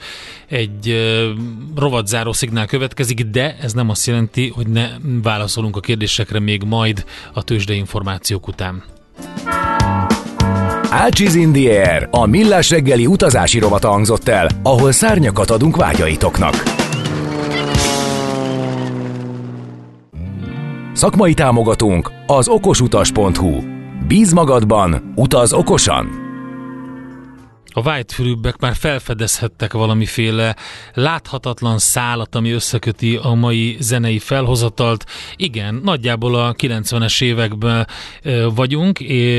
Egy 0.48 0.94
rovatzáró 1.76 2.32
szignál 2.32 2.66
következik, 2.66 3.24
de 3.24 3.56
ez 3.60 3.72
nem 3.72 3.88
azt 3.88 4.06
jelenti, 4.06 4.48
hogy 4.48 4.66
ne 4.66 4.88
válaszolunk 5.22 5.76
a 5.76 5.80
kérdésekre 5.80 6.38
még 6.40 6.62
majd 6.62 7.04
a 7.32 7.42
tőzsdei 7.42 7.76
információk 7.76 8.48
után. 8.48 8.82
Ácsiz 10.90 11.34
in 11.34 11.52
the 11.52 11.92
Air, 11.92 12.08
a 12.10 12.26
millás 12.26 12.70
reggeli 12.70 13.06
utazási 13.06 13.58
rovata 13.58 13.88
hangzott 13.88 14.28
el, 14.28 14.48
ahol 14.62 14.92
szárnyakat 14.92 15.50
adunk 15.50 15.76
vágyaitoknak. 15.76 16.73
Szakmai 20.94 21.34
támogatónk 21.34 22.10
az 22.26 22.48
okosutas.hu. 22.48 23.62
Bíz 24.06 24.32
magadban, 24.32 25.12
utaz 25.14 25.52
okosan! 25.52 26.23
A 27.76 27.82
vájtfülűbbek 27.82 28.56
már 28.58 28.74
felfedezhettek 28.74 29.72
valamiféle 29.72 30.56
láthatatlan 30.94 31.78
szálat, 31.78 32.34
ami 32.34 32.50
összeköti 32.50 33.18
a 33.22 33.34
mai 33.34 33.76
zenei 33.80 34.18
felhozatalt. 34.18 35.04
Igen, 35.36 35.80
nagyjából 35.84 36.34
a 36.34 36.52
90-es 36.52 37.22
években 37.22 37.86
vagyunk 38.54 38.98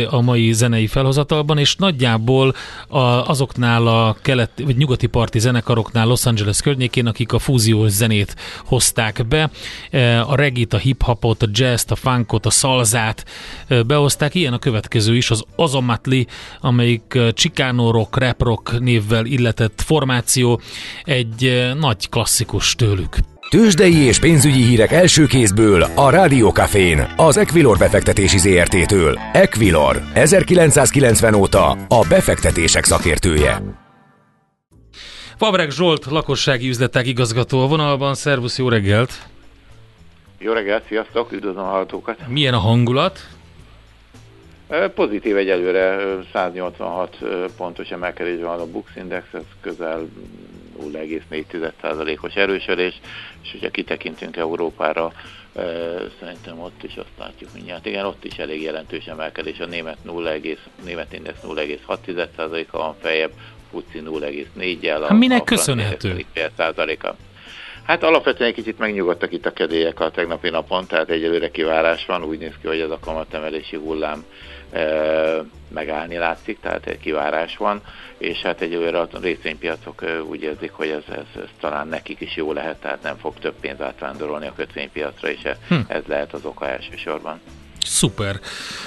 a 0.10 0.22
mai 0.22 0.54
zenei 0.54 0.88
felhozatalban, 0.88 1.58
és 1.58 1.76
nagyjából 1.76 2.56
azoknál 3.26 3.88
a 3.88 4.16
kelet, 4.22 4.52
vagy 4.64 4.78
nyugati 4.78 5.08
parti 5.08 5.40
zenekaroknál 5.40 6.08
Los 6.08 6.26
Angeles 6.26 6.62
környékén, 6.62 7.08
akik 7.08 7.34
a 7.34 7.40
fúziós 7.40 7.92
zenét 7.92 8.36
hozták 8.66 9.28
be, 9.28 9.50
a 10.28 10.36
regit, 10.36 10.74
a 10.74 10.78
hip-hopot, 10.78 11.44
a 11.44 11.48
jazz 11.52 11.92
a 11.92 11.96
funkot, 11.96 12.46
a 12.46 12.50
szalzát 12.50 13.26
behozták. 13.88 14.36
Ilyen 14.36 14.54
a 14.54 14.60
következő 14.60 15.16
is, 15.16 15.32
az 15.32 15.44
Azomatli, 15.56 16.28
amelyik 16.60 17.18
Chicano 17.34 17.92
rock, 17.92 18.24
rap 18.26 18.42
rock 18.42 18.80
névvel 18.80 19.26
illetett 19.26 19.82
formáció, 19.82 20.62
egy 21.04 21.46
eh, 21.46 21.74
nagy 21.74 22.10
klasszikus 22.10 22.76
tőlük. 22.76 23.18
Tőzsdei 23.50 23.96
és 23.96 24.20
pénzügyi 24.20 24.64
hírek 24.64 24.92
első 24.92 25.26
kézből 25.26 25.82
a 25.96 26.10
Rádiókafén, 26.10 27.14
az 27.16 27.38
Equilor 27.38 27.78
befektetési 27.78 28.38
ZRT-től. 28.38 29.20
Equilor, 29.34 30.02
1990 30.14 31.34
óta 31.34 31.70
a 31.72 32.06
befektetések 32.10 32.84
szakértője. 32.84 33.62
Fabrek 35.38 35.72
Zsolt, 35.72 36.06
lakossági 36.06 36.68
üzletek 36.68 37.08
igazgató 37.08 37.62
a 37.64 37.68
vonalban. 37.68 38.16
Szervusz, 38.16 38.58
jó 38.58 38.70
reggelt! 38.70 39.12
Jó 40.38 40.54
reggelt, 40.54 40.84
sziasztok, 40.88 41.32
üdvözlöm 41.32 41.64
a 41.64 41.68
hallgatókat! 41.68 42.28
Milyen 42.28 42.54
a 42.54 42.60
hangulat? 42.60 43.28
Pozitív 44.96 45.38
egyelőre 45.38 46.18
186 46.34 47.18
pontos 47.58 47.90
emelkedés 47.90 48.42
van 48.42 48.60
a 48.60 48.66
Bux 48.66 48.96
Index, 48.96 49.26
ez 49.34 49.42
közel 49.62 50.08
0,4%-os 50.82 52.36
erősödés, 52.36 53.00
és 53.44 53.52
hogyha 53.52 53.70
kitekintünk 53.70 54.38
Európára, 54.38 55.12
szerintem 56.20 56.60
ott 56.60 56.84
is 56.84 56.96
azt 56.96 57.18
látjuk 57.20 57.50
mindjárt. 57.54 57.86
Igen, 57.86 58.06
ott 58.06 58.26
is 58.26 58.38
elég 58.38 58.62
jelentős 58.62 59.06
emelkedés, 59.06 59.60
a 59.60 59.66
német, 59.66 59.98
0, 60.04 60.32
német 60.86 61.14
index 61.14 61.38
0,6%-a 61.44 62.78
van 62.78 62.96
feljebb, 63.02 63.32
FUCI 63.72 64.02
0,4-jel. 64.06 65.06
Hát 65.08 65.18
minek 65.18 65.42
a 65.42 65.44
köszönhető? 65.44 66.26
Hát 67.84 68.04
alapvetően 68.04 68.50
egy 68.50 68.56
kicsit 68.56 68.78
megnyugodtak 68.78 69.32
itt 69.32 69.46
a 69.46 69.54
kedélyek 69.54 70.00
a 70.00 70.12
tegnapi 70.12 70.50
napon, 70.50 70.88
tehát 70.88 71.10
egyelőre 71.10 71.52
kivárás 71.52 72.06
van, 72.06 72.24
úgy 72.24 72.38
néz 72.38 72.54
ki, 72.62 72.68
hogy 72.68 72.80
ez 72.80 72.90
a 72.90 73.00
kamatemelési 73.00 73.76
hullám 73.76 74.26
megállni 75.68 76.18
látszik, 76.18 76.60
tehát 76.60 76.86
egy 76.86 77.00
kivárás 77.00 77.58
van, 77.58 77.82
és 78.18 78.42
hát 78.42 78.62
egyelőre 78.62 79.00
a 79.00 79.08
részvénypiacok 79.22 80.04
úgy 80.30 80.42
érzik, 80.42 80.72
hogy 80.72 80.90
ez, 80.90 81.16
ez, 81.16 81.42
ez 81.42 81.50
talán 81.60 81.88
nekik 81.88 82.22
is 82.22 82.36
jó 82.36 82.54
lehet, 82.54 82.76
tehát 82.76 83.02
nem 83.02 83.18
fog 83.18 83.34
több 83.40 83.54
pénz 83.60 83.82
átvándorolni 83.82 84.48
a 84.48 84.54
kötvénypiacra, 84.56 85.30
és 85.30 85.40
hm. 85.68 85.76
ez 85.88 86.04
lehet 86.08 86.34
az 86.34 86.46
oka 86.46 86.70
elsősorban. 86.70 87.40
Szuper. 87.86 88.40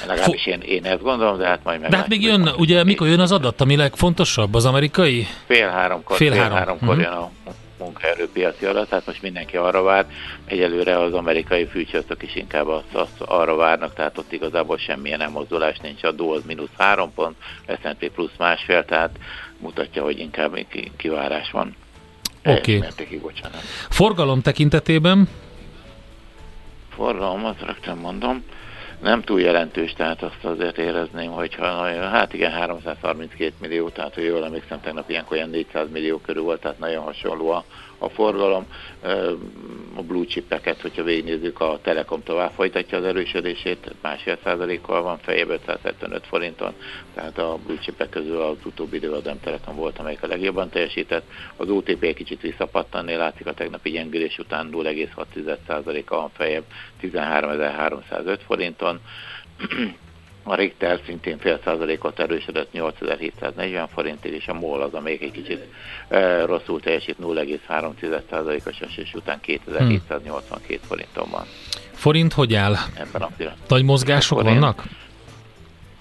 Legalábbis 0.07 0.47
én, 0.47 0.61
én 0.61 0.85
ezt 0.85 1.03
gondolom, 1.03 1.39
de 1.39 1.47
hát 1.47 1.65
majd 1.65 1.81
meg. 1.81 1.91
De 1.91 1.97
hát 1.97 2.09
még 2.09 2.23
jön, 2.23 2.51
ugye 2.57 2.85
mikor 2.85 3.07
jön 3.07 3.21
az 3.21 3.33
adat, 3.33 3.61
ami 3.61 3.77
legfontosabb, 3.77 4.55
az 4.55 4.65
amerikai? 4.65 5.27
Fél 5.47 5.69
háromkor, 5.69 6.17
fél, 6.17 6.33
fél 6.33 6.41
három. 6.41 6.57
háromkor 6.57 6.89
uh-huh. 6.89 7.03
jön 7.03 7.13
a 7.13 7.31
munkaerőpiaci 7.79 8.65
alatt, 8.65 8.89
tehát 8.89 9.07
most 9.07 9.23
mindenki 9.23 9.57
arra 9.57 9.83
vár, 9.83 10.07
egyelőre 10.45 10.99
az 10.99 11.13
amerikai 11.13 11.67
fűcsörtök 11.67 12.23
is 12.23 12.35
inkább 12.35 12.67
azt, 12.67 12.95
azt 12.95 13.21
arra 13.21 13.57
várnak, 13.57 13.95
tehát 13.95 14.19
ott 14.19 14.33
igazából 14.33 14.79
semmilyen 14.79 15.21
elmozdulás 15.21 15.79
nincs, 15.79 16.03
a 16.03 16.13
Dow 16.13 16.33
az 16.33 16.43
mínusz 16.47 16.77
három 16.79 17.13
pont, 17.15 17.37
S&P 17.67 18.11
plusz 18.11 18.37
másfél, 18.39 18.85
tehát 18.85 19.19
mutatja, 19.59 20.03
hogy 20.03 20.19
inkább 20.19 20.59
kivárás 20.97 21.51
van. 21.51 21.77
Oké. 22.45 22.77
Okay. 22.77 22.89
Forgalom 23.89 24.43
tekintetében? 24.43 25.29
Forgalom, 26.89 27.45
azt 27.45 27.63
rögtön 27.67 27.97
mondom 27.97 28.45
nem 29.01 29.23
túl 29.23 29.41
jelentős, 29.41 29.93
tehát 29.93 30.23
azt 30.23 30.45
azért 30.45 30.79
érezném, 30.79 31.31
hogyha 31.31 31.67
hát 32.09 32.33
igen, 32.33 32.51
332 32.51 33.53
millió, 33.61 33.89
tehát 33.89 34.15
hogy 34.15 34.25
jól 34.25 34.45
emlékszem, 34.45 34.81
tegnap 34.81 35.11
ilyenkor 35.11 35.37
olyan 35.37 35.51
400 35.51 35.91
millió 35.91 36.19
körül 36.19 36.43
volt, 36.43 36.61
tehát 36.61 36.79
nagyon 36.79 37.03
hasonló 37.03 37.51
a, 37.51 37.65
a 37.99 38.09
forgalom. 38.09 38.67
A 39.95 40.03
blue 40.03 40.25
chipeket, 40.25 40.81
hogyha 40.81 41.03
végignézzük, 41.03 41.61
a 41.61 41.79
Telekom 41.83 42.23
tovább 42.23 42.51
folytatja 42.51 42.99
az 42.99 43.05
erősödését, 43.05 43.95
másfél 44.03 44.39
százalékkal 44.45 45.03
van 45.03 45.19
fejebb 45.19 45.49
575 45.49 46.27
forinton, 46.27 46.73
tehát 47.15 47.39
a 47.39 47.59
blue 47.67 47.79
chipek 47.79 48.09
közül 48.09 48.41
az 48.41 48.57
utóbbi 48.65 48.97
idő 48.97 49.13
az 49.13 49.25
M 49.25 49.41
Telekom 49.43 49.77
volt, 49.77 49.99
amelyik 49.99 50.23
a 50.23 50.27
legjobban 50.27 50.69
teljesített. 50.69 51.25
Az 51.57 51.69
OTP 51.69 52.03
egy 52.03 52.15
kicsit 52.15 52.41
visszapattanni, 52.41 53.15
látszik 53.15 53.47
a 53.47 53.55
tegnapi 53.55 53.91
gyengülés 53.91 54.39
után 54.39 54.69
0,6%-a 54.73 56.15
van 56.15 56.31
fejebb 56.35 56.65
13.305 57.03 58.39
forinton. 58.47 59.01
A 60.51 60.55
Richter 60.55 61.01
szintén 61.07 61.39
fél 61.39 61.61
százalékot 61.65 62.21
erősödött 62.21 62.73
8740 62.73 63.89
forintig, 63.89 64.33
és 64.33 64.47
a 64.47 64.55
MOL 64.55 64.83
az, 64.83 64.95
amelyik 64.95 65.23
egy 65.23 65.31
kicsit 65.31 65.65
e, 66.09 66.45
rosszul 66.45 66.81
teljesít 66.81 67.17
0,3 67.23 68.21
százalékos 68.31 68.81
esés 68.81 69.15
után 69.15 69.41
2782 69.41 70.81
forinton 70.87 71.31
van. 71.31 71.45
Forint 71.93 72.33
hogy 72.33 72.55
áll? 72.55 72.75
Ebben 72.95 73.23
a 73.23 73.31
pillanatban. 73.37 73.67
Nagy 73.69 73.85
mozgások 73.85 74.43
vannak? 74.43 74.85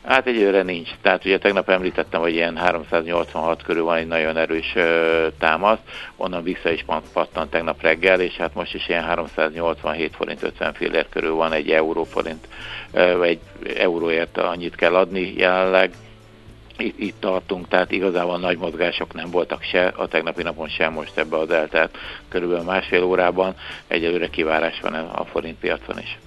Hát 0.08 0.28
egyőre 0.28 0.62
nincs. 0.62 0.90
Tehát 1.02 1.26
ugye 1.26 1.38
tegnap 1.38 1.70
említettem, 1.70 2.22
hogy 2.22 2.34
ilyen 2.34 2.58
386 2.58 3.64
körül 3.64 3.84
van 3.84 3.98
egy 3.98 4.08
nagyon 4.08 4.38
erős 4.38 4.74
uh, 4.76 4.84
támasz, 5.40 5.80
onnan 6.16 6.44
vissza 6.44 6.70
is 6.70 6.86
pattan 7.14 7.50
tegnap 7.50 7.82
reggel, 7.82 8.22
és 8.22 8.36
hát 8.36 8.54
most 8.54 8.74
is 8.74 8.88
ilyen 8.88 9.04
387 9.04 10.16
forint 10.16 10.44
50 10.44 10.74
fillér 10.74 11.10
körül 11.10 11.34
van 11.34 11.54
egy 11.54 11.72
euró 11.72 12.04
forint, 12.04 12.48
uh, 12.92 13.22
egy 13.24 13.40
euróért 13.78 14.38
annyit 14.38 14.76
kell 14.76 14.96
adni 14.96 15.34
jelenleg. 15.38 15.92
Itt, 16.78 17.00
itt 17.00 17.20
tartunk, 17.20 17.68
tehát 17.68 17.92
igazából 17.92 18.38
nagy 18.38 18.58
mozgások 18.58 19.14
nem 19.14 19.32
voltak 19.32 19.64
se 19.64 19.88
a 19.96 20.08
tegnapi 20.08 20.44
napon, 20.44 20.68
sem 20.68 20.94
most 20.94 21.18
ebbe 21.18 21.38
az 21.38 21.50
eltelt 21.50 21.98
körülbelül 22.30 22.64
másfél 22.64 23.04
órában. 23.04 23.56
Egyelőre 23.88 24.28
kivárás 24.30 24.80
van 24.80 24.94
a 24.94 25.26
forint 25.26 25.60
piacon 25.60 26.00
is. 26.00 26.18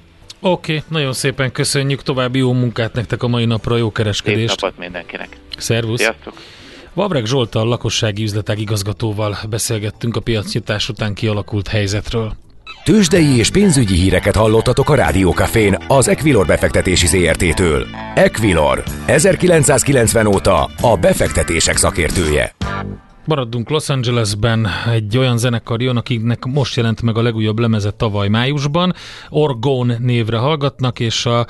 Oké, 0.41 0.77
okay, 0.77 0.85
nagyon 0.89 1.13
szépen 1.13 1.53
köszönjük, 1.53 2.03
további 2.03 2.39
jó 2.39 2.53
munkát 2.53 2.93
nektek 2.93 3.23
a 3.23 3.29
mai 3.29 3.45
napra, 3.45 3.77
jó 3.77 3.93
kereskedést. 3.93 4.49
Szép 4.49 4.61
napot 4.61 4.79
mindenkinek. 4.79 5.29
Szervusz. 5.59 6.01
Sziasztok. 6.01 6.35
Vabreg 6.95 7.27
Zsoltal, 7.27 7.69
lakossági 7.69 8.23
üzletek 8.23 8.61
igazgatóval 8.61 9.39
beszélgettünk 9.51 10.17
a 10.17 10.21
piacnyitás 10.21 10.89
után 10.89 11.15
kialakult 11.15 11.69
helyzetről. 11.69 12.33
Tőzsdei 12.85 13.37
és 13.37 13.51
pénzügyi 13.51 13.95
híreket 13.95 14.37
hallottatok 14.37 14.91
a 14.91 14.95
Rádiókafén 14.95 15.79
az 15.89 16.09
Equilor 16.09 16.47
befektetési 16.47 17.07
ZRT-től. 17.07 17.87
Equilor, 18.15 18.83
1990 19.07 20.27
óta 20.27 20.71
a 20.81 20.97
befektetések 20.97 21.77
szakértője. 21.77 22.55
Maradunk 23.31 23.69
Los 23.69 23.89
Angelesben, 23.89 24.69
egy 24.93 25.19
olyan 25.19 25.39
zenekar 25.39 25.83
jön, 25.83 25.97
akiknek 25.97 26.45
most 26.45 26.77
jelent 26.77 27.03
meg 27.03 27.17
a 27.17 27.23
legújabb 27.23 27.59
lemeze 27.59 27.91
tavaly 27.91 28.29
májusban. 28.29 28.95
Orgone 29.29 29.97
névre 29.99 30.37
hallgatnak, 30.37 31.01
és 31.01 31.27
a 31.27 31.47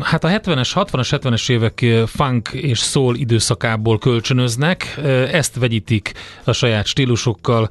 Hát 0.00 0.24
a 0.24 0.28
70-es, 0.28 0.70
60-as, 0.74 1.08
70-es 1.10 1.50
évek 1.50 1.82
eh, 1.82 2.06
funk 2.06 2.48
és 2.48 2.78
soul 2.78 3.16
időszakából 3.16 3.98
kölcsönöznek, 3.98 4.94
eh, 4.96 5.32
ezt 5.32 5.58
vegyítik 5.58 6.12
a 6.44 6.52
saját 6.52 6.86
stílusokkal, 6.86 7.68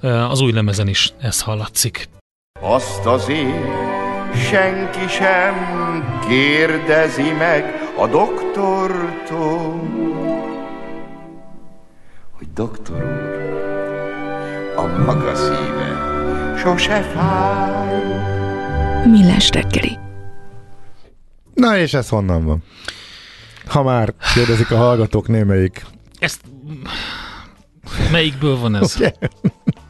eh, 0.00 0.30
az 0.30 0.40
új 0.40 0.52
lemezen 0.52 0.88
is 0.88 1.12
ez 1.20 1.40
hallatszik. 1.40 2.08
Azt 2.60 3.04
azért 3.04 3.64
senki 4.50 5.08
sem 5.08 5.54
kérdezi 6.28 7.30
meg 7.38 7.64
a 7.98 8.06
doktortól, 8.06 9.80
doktor 12.56 13.02
úr, 13.02 13.34
a 14.76 14.86
maga 15.04 15.34
szíve 15.34 15.88
sose 16.58 17.02
fáj. 17.02 18.02
Millás 19.10 19.50
reggeli. 19.50 19.98
Na 21.54 21.76
és 21.76 21.94
ez 21.94 22.08
honnan 22.08 22.44
van? 22.44 22.62
Ha 23.66 23.82
már 23.82 24.14
kérdezik 24.34 24.70
a 24.70 24.76
hallgatók 24.76 25.28
némelyik. 25.28 25.86
Ezt 26.18 26.40
melyikből 28.10 28.58
van 28.58 28.74
ez? 28.74 28.96
Ugye? 28.96 29.12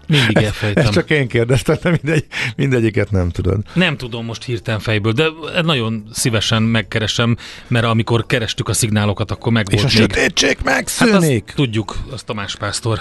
Mindig 0.07 0.37
elfejtem. 0.37 0.85
Ezt 0.85 0.92
csak 0.92 1.11
én 1.11 1.29
kérdeztem, 1.29 1.77
de 1.83 1.90
mindegy, 1.90 2.25
mindegyiket 2.57 3.11
nem 3.11 3.31
tudod. 3.31 3.59
Nem 3.73 3.97
tudom 3.97 4.25
most 4.25 4.45
hirtelen 4.45 4.81
fejből, 4.81 5.12
de 5.12 5.27
nagyon 5.62 6.09
szívesen 6.12 6.62
megkeresem, 6.62 7.37
mert 7.69 7.85
amikor 7.85 8.27
kerestük 8.27 8.69
a 8.69 8.73
szignálokat, 8.73 9.31
akkor 9.31 9.53
meg 9.53 9.66
És 9.71 9.79
a 9.79 9.81
volt 9.81 9.92
még. 9.99 10.03
sötétség 10.03 10.57
Hát 10.57 10.64
megszűnik. 10.64 11.45
azt 11.47 11.57
tudjuk, 11.57 11.97
az 12.11 12.23
Tamás 12.23 12.57
Pásztor. 12.57 13.01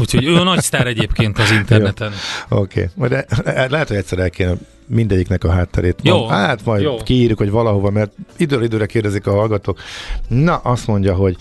Úgyhogy 0.00 0.24
ő 0.24 0.34
a 0.34 0.42
nagy 0.42 0.60
sztár 0.62 0.86
egyébként 0.86 1.38
az 1.38 1.50
interneten. 1.50 2.12
Oké, 2.48 2.80
okay. 2.80 2.86
majd 2.94 3.12
e- 3.12 3.66
lehet, 3.70 3.88
hogy 3.88 3.96
egyszer 3.96 4.18
el 4.18 4.30
kéne 4.30 4.52
mindegyiknek 4.86 5.44
a 5.44 5.50
hátterét. 5.50 5.98
Jó, 6.02 6.26
Hát 6.26 6.64
majd 6.64 6.82
jó. 6.82 6.96
kiírjuk, 6.96 7.38
hogy 7.38 7.50
valahova, 7.50 7.90
mert 7.90 8.12
időről 8.36 8.64
időre 8.64 8.86
kérdezik 8.86 9.26
a 9.26 9.30
hallgatók. 9.30 9.80
Na, 10.28 10.56
azt 10.56 10.86
mondja, 10.86 11.14
hogy 11.14 11.36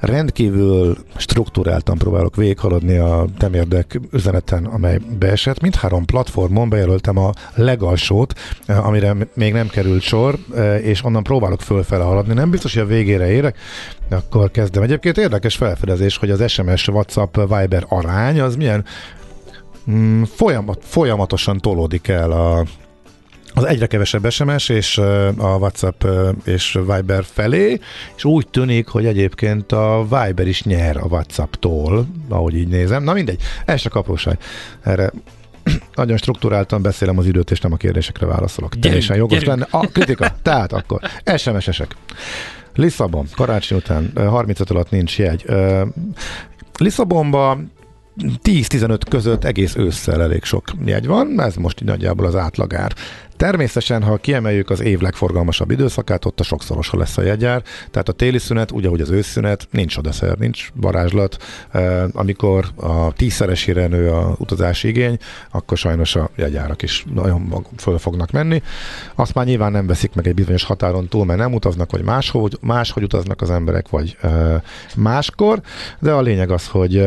rendkívül 0.00 0.96
struktúráltan 1.16 1.98
próbálok 1.98 2.36
végighaladni 2.36 2.96
a 2.96 3.24
temérdek 3.38 4.00
üzeneten, 4.12 4.64
amely 4.64 4.98
beesett. 5.18 5.60
Mindhárom 5.60 6.04
platformon 6.04 6.68
bejelöltem 6.68 7.16
a 7.18 7.32
legalsót, 7.54 8.34
eh, 8.66 8.86
amire 8.86 9.16
még 9.34 9.52
nem 9.52 9.68
került 9.68 10.02
sor, 10.02 10.38
eh, 10.54 10.86
és 10.86 11.04
onnan 11.04 11.22
próbálok 11.22 11.60
fölfele 11.60 12.04
haladni. 12.04 12.34
Nem 12.34 12.50
biztos, 12.50 12.74
hogy 12.74 12.82
a 12.82 12.86
végére 12.86 13.30
érek, 13.30 13.58
akkor 14.10 14.50
kezdem. 14.50 14.82
Egyébként 14.82 15.18
érdekes 15.18 15.56
felfedezés, 15.56 16.16
hogy 16.16 16.30
az 16.30 16.50
SMS, 16.50 16.88
WhatsApp, 16.88 17.36
Viber 17.36 17.84
arány 17.88 18.40
az 18.40 18.56
milyen 18.56 18.84
mm, 19.90 20.22
folyamat, 20.22 20.78
folyamatosan 20.84 21.58
tolódik 21.58 22.08
el 22.08 22.30
a, 22.30 22.64
az 23.56 23.64
egyre 23.64 23.86
kevesebb 23.86 24.30
SMS 24.30 24.68
és 24.68 24.98
a 25.36 25.56
WhatsApp 25.58 26.04
és 26.44 26.78
Viber 26.86 27.24
felé, 27.24 27.80
és 28.16 28.24
úgy 28.24 28.48
tűnik, 28.48 28.88
hogy 28.88 29.06
egyébként 29.06 29.72
a 29.72 30.02
Viber 30.02 30.46
is 30.46 30.62
nyer 30.62 30.96
a 30.96 31.04
WhatsApptól, 31.04 32.06
ahogy 32.28 32.54
így 32.56 32.68
nézem. 32.68 33.02
Na 33.02 33.12
mindegy, 33.12 33.40
ez 33.64 33.80
csak 33.80 33.94
apróság. 33.94 34.38
Erre 34.82 35.12
nagyon 35.94 36.16
struktúráltan 36.16 36.82
beszélem 36.82 37.18
az 37.18 37.26
időt, 37.26 37.50
és 37.50 37.60
nem 37.60 37.72
a 37.72 37.76
kérdésekre 37.76 38.26
válaszolok. 38.26 38.70
Gyerünk, 38.70 38.84
Teljesen 38.84 39.16
jogos 39.16 39.38
gyerünk. 39.38 39.58
lenne. 39.70 39.84
A 39.84 39.90
kritika. 39.90 40.36
Tehát 40.42 40.72
akkor 40.72 41.00
SMS-esek. 41.36 41.96
Lisszabon, 42.74 43.26
karácsony 43.36 43.78
után, 43.78 44.10
ö, 44.14 44.24
35 44.24 44.70
alatt 44.70 44.90
nincs 44.90 45.18
jegy. 45.18 45.44
Lisszabonba 46.78 47.58
10-15 48.42 49.00
között 49.08 49.44
egész 49.44 49.76
ősszel 49.76 50.22
elég 50.22 50.44
sok 50.44 50.64
jegy 50.84 51.06
van, 51.06 51.40
ez 51.40 51.54
most 51.54 51.80
így 51.80 51.88
nagyjából 51.88 52.26
az 52.26 52.36
átlagár. 52.36 52.92
Természetesen, 53.36 54.02
ha 54.02 54.16
kiemeljük 54.16 54.70
az 54.70 54.80
év 54.80 55.00
legforgalmasabb 55.00 55.70
időszakát, 55.70 56.24
ott 56.24 56.40
a 56.40 56.42
sokszorosa 56.42 56.96
lesz 56.96 57.16
a 57.16 57.22
jegyár, 57.22 57.62
tehát 57.90 58.08
a 58.08 58.12
téli 58.12 58.38
szünet, 58.38 58.70
ugye, 58.70 58.88
hogy 58.88 59.00
az 59.00 59.10
őszszünet, 59.10 59.68
nincs 59.70 59.96
odaszer, 59.96 60.36
nincs 60.36 60.68
varázslat. 60.74 61.36
Amikor 62.12 62.66
a 62.74 63.12
tízszeresére 63.12 63.86
nő 63.86 64.10
a 64.10 64.36
utazási 64.38 64.88
igény, 64.88 65.18
akkor 65.50 65.76
sajnos 65.76 66.16
a 66.16 66.30
jegyárak 66.36 66.82
is 66.82 67.04
nagyon 67.14 67.66
föl 67.76 67.98
fognak 67.98 68.30
menni. 68.30 68.62
Azt 69.14 69.34
már 69.34 69.46
nyilván 69.46 69.72
nem 69.72 69.86
veszik 69.86 70.14
meg 70.14 70.26
egy 70.26 70.34
bizonyos 70.34 70.64
határon 70.64 71.08
túl, 71.08 71.24
mert 71.24 71.38
nem 71.38 71.54
utaznak, 71.54 71.90
vagy 71.90 72.02
máshogy, 72.02 72.58
máshogy 72.60 73.02
utaznak 73.02 73.42
az 73.42 73.50
emberek, 73.50 73.88
vagy 73.88 74.16
máskor, 74.96 75.60
de 75.98 76.12
a 76.12 76.20
lényeg 76.20 76.50
az, 76.50 76.66
hogy 76.66 77.06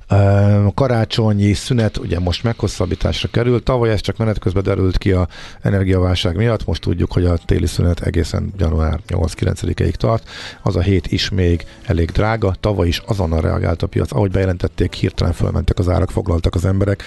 karácsonyi 0.73 1.53
szünet 1.53 1.97
ugye 1.97 2.19
most 2.19 2.43
meghosszabbításra 2.43 3.29
került, 3.31 3.63
tavaly 3.63 3.89
ez 3.89 4.01
csak 4.01 4.17
menet 4.17 4.39
közben 4.39 4.63
derült 4.63 4.97
ki 4.97 5.11
a 5.11 5.27
energiaválság 5.61 6.35
miatt, 6.35 6.65
most 6.65 6.81
tudjuk, 6.81 7.11
hogy 7.11 7.25
a 7.25 7.37
téli 7.45 7.65
szünet 7.65 8.01
egészen 8.01 8.53
január 8.57 8.99
8-9-ig 9.07 9.91
tart, 9.91 10.29
az 10.61 10.75
a 10.75 10.81
hét 10.81 11.07
is 11.07 11.29
még 11.29 11.65
elég 11.85 12.11
drága, 12.11 12.55
tavaly 12.59 12.87
is 12.87 13.01
azonnal 13.05 13.41
reagált 13.41 13.81
a 13.81 13.87
piac, 13.87 14.11
ahogy 14.11 14.31
bejelentették, 14.31 14.93
hirtelen 14.93 15.33
fölmentek 15.33 15.79
az 15.79 15.89
árak, 15.89 16.11
foglaltak 16.11 16.55
az 16.55 16.65
emberek, 16.65 17.03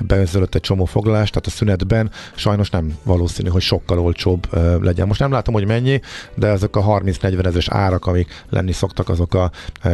beözölött 0.00 0.54
egy 0.54 0.60
csomó 0.60 0.84
foglalást, 0.84 1.32
tehát 1.32 1.46
a 1.46 1.50
szünetben 1.50 2.10
sajnos 2.34 2.70
nem 2.70 2.98
valószínű, 3.02 3.48
hogy 3.48 3.62
sokkal 3.62 3.98
olcsóbb 3.98 4.48
legyen. 4.82 5.06
Most 5.06 5.20
nem 5.20 5.32
látom, 5.32 5.54
hogy 5.54 5.66
mennyi, 5.66 6.00
de 6.34 6.46
ezek 6.46 6.76
a 6.76 6.84
30-40 6.84 7.46
ezeres 7.46 7.68
árak, 7.68 8.06
amik 8.06 8.44
lenni 8.50 8.72
szoktak, 8.72 9.08
azok 9.08 9.34
a 9.34 9.50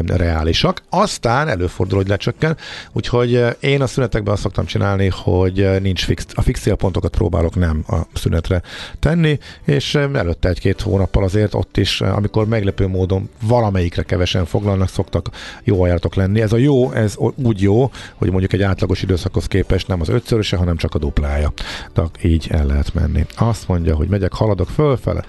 reálisak. 0.06 0.82
Aztán 0.90 1.48
előfordul, 1.48 1.98
hogy 1.98 2.08
lecsökken, 2.08 2.53
úgyhogy 2.92 3.34
ö, 3.34 3.48
én 3.48 3.82
a 3.82 3.86
szünetekben 3.86 4.32
azt 4.32 4.42
szoktam 4.42 4.64
csinálni, 4.64 5.08
hogy 5.12 5.60
ö, 5.60 5.78
nincs 5.78 6.04
fix, 6.04 6.26
a 6.34 6.42
fix 6.42 6.60
célpontokat 6.60 7.10
próbálok 7.10 7.54
nem 7.54 7.84
a 7.88 7.96
szünetre 8.14 8.62
tenni, 8.98 9.38
és 9.64 9.94
ö, 9.94 10.14
előtte 10.14 10.48
egy-két 10.48 10.80
hónappal 10.80 11.24
azért 11.24 11.54
ott 11.54 11.76
is, 11.76 12.00
amikor 12.00 12.46
meglepő 12.46 12.86
módon 12.86 13.28
valamelyikre 13.42 14.02
kevesen 14.02 14.44
foglalnak, 14.44 14.88
szoktak 14.88 15.28
jó 15.64 15.82
ajánlatok 15.82 16.14
lenni. 16.14 16.40
Ez 16.40 16.52
a 16.52 16.56
jó, 16.56 16.92
ez 16.92 17.14
úgy 17.34 17.62
jó, 17.62 17.90
hogy 18.14 18.30
mondjuk 18.30 18.52
egy 18.52 18.62
átlagos 18.62 19.02
időszakhoz 19.02 19.46
képest 19.46 19.88
nem 19.88 20.00
az 20.00 20.08
ötszöröse, 20.08 20.56
hanem 20.56 20.76
csak 20.76 20.94
a 20.94 20.98
duplája. 20.98 21.52
De 21.94 22.02
így 22.22 22.46
el 22.50 22.66
lehet 22.66 22.94
menni. 22.94 23.26
Azt 23.36 23.68
mondja, 23.68 23.94
hogy 23.96 24.08
megyek, 24.08 24.32
haladok 24.32 24.68
fölfele. 24.68 25.24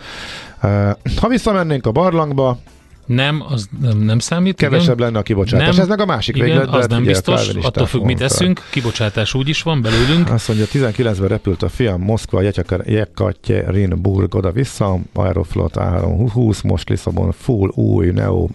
Ha 1.15 1.27
visszamennénk 1.27 1.85
a 1.85 1.91
barlangba, 1.91 2.59
Nem, 3.05 3.43
az 3.49 3.69
nem, 3.81 3.97
nem 3.97 4.19
számít. 4.19 4.55
kevesebb 4.55 4.93
igen. 4.93 5.05
lenne 5.05 5.19
a 5.19 5.21
kibocsátás. 5.21 5.67
Nem. 5.67 5.79
Ez 5.79 5.87
meg 5.87 5.99
a 5.99 6.05
másik 6.05 6.35
Igen, 6.35 6.47
véglet, 6.47 6.67
az 6.67 6.79
hát 6.79 6.89
nem 6.89 7.01
ugye 7.01 7.09
biztos, 7.09 7.47
attól 7.61 7.85
függ, 7.85 8.03
mit 8.03 8.21
eszünk. 8.21 8.61
Kibocsátás 8.69 9.33
úgy 9.33 9.49
is 9.49 9.61
van 9.61 9.81
belőlünk. 9.81 10.29
Azt 10.29 10.47
mondja, 10.47 10.65
19-ben 10.71 11.27
repült 11.27 11.63
a 11.63 11.69
fiam 11.69 12.01
Moszkva, 12.01 12.41
Jekaterinburg 12.85 14.35
oda-vissza, 14.35 14.99
Aeroflot 15.13 15.73
A320, 15.75 16.63
most 16.63 16.89
Lisszabon 16.89 17.31
full, 17.31 17.69
új, 17.73 18.09
neo, 18.09 18.47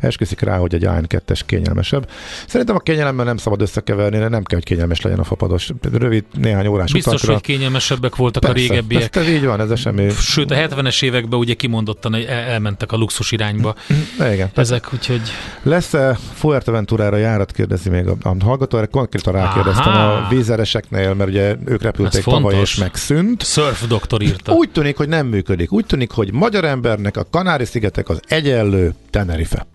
esküszik 0.00 0.40
rá, 0.40 0.56
hogy 0.58 0.74
egy 0.74 0.84
AN2-es 0.86 1.40
kényelmesebb. 1.46 2.08
Szerintem 2.46 2.76
a 2.76 2.78
kényelemmel 2.78 3.24
nem 3.24 3.36
szabad 3.36 3.60
összekeverni, 3.60 4.18
de 4.18 4.28
nem 4.28 4.42
kell, 4.42 4.58
hogy 4.58 4.64
kényelmes 4.64 5.00
legyen 5.00 5.18
a 5.18 5.24
fapados. 5.24 5.70
Rövid, 5.92 6.24
néhány 6.32 6.66
órás 6.66 6.92
Biztos, 6.92 7.14
utakra. 7.14 7.32
hogy 7.32 7.42
kényelmesebbek 7.42 8.16
voltak 8.16 8.44
a 8.44 8.52
régebbiek. 8.52 9.16
Ez, 9.16 9.22
ez 9.22 9.28
így 9.28 9.44
van, 9.44 9.60
ez 9.60 9.80
semmi. 9.80 10.08
Sőt, 10.10 10.50
a 10.50 10.54
70-es 10.54 11.02
években 11.02 11.38
ugye 11.38 11.54
kimondottan 11.54 12.12
hogy 12.12 12.24
elmentek 12.24 12.92
a 12.92 12.96
luxus 12.96 13.32
irányba 13.32 13.74
Igen. 14.32 14.48
ezek, 14.54 14.92
úgyhogy 14.92 15.20
Lesz-e 15.62 16.18
Fuerteventurára 16.34 17.16
járat, 17.16 17.52
kérdezi 17.52 17.88
még 17.88 18.06
a, 18.06 18.16
a 18.22 18.34
hallgató, 18.44 18.76
erre 18.76 18.86
konkrétan 18.86 19.32
rákérdeztem 19.32 19.92
Aha. 19.92 20.12
a 20.12 20.26
vízereseknél, 20.28 21.14
mert 21.14 21.30
ugye 21.30 21.54
ők 21.66 21.82
repülték 21.82 22.18
Ez 22.18 22.24
tavaly 22.24 22.52
fontos. 22.52 22.72
és 22.72 22.76
megszűnt. 22.80 23.42
Surf 23.42 23.86
doktor 23.86 24.22
írta. 24.22 24.52
Úgy 24.52 24.70
tűnik, 24.70 24.96
hogy 24.96 25.08
nem 25.08 25.26
működik. 25.26 25.72
Úgy 25.72 25.86
tűnik, 25.86 26.10
hogy 26.10 26.32
magyar 26.32 26.64
embernek 26.64 27.16
a 27.16 27.26
Kanári-szigetek 27.30 28.08
az 28.08 28.20
egyenlő 28.28 28.94
Tenerife. 29.10 29.66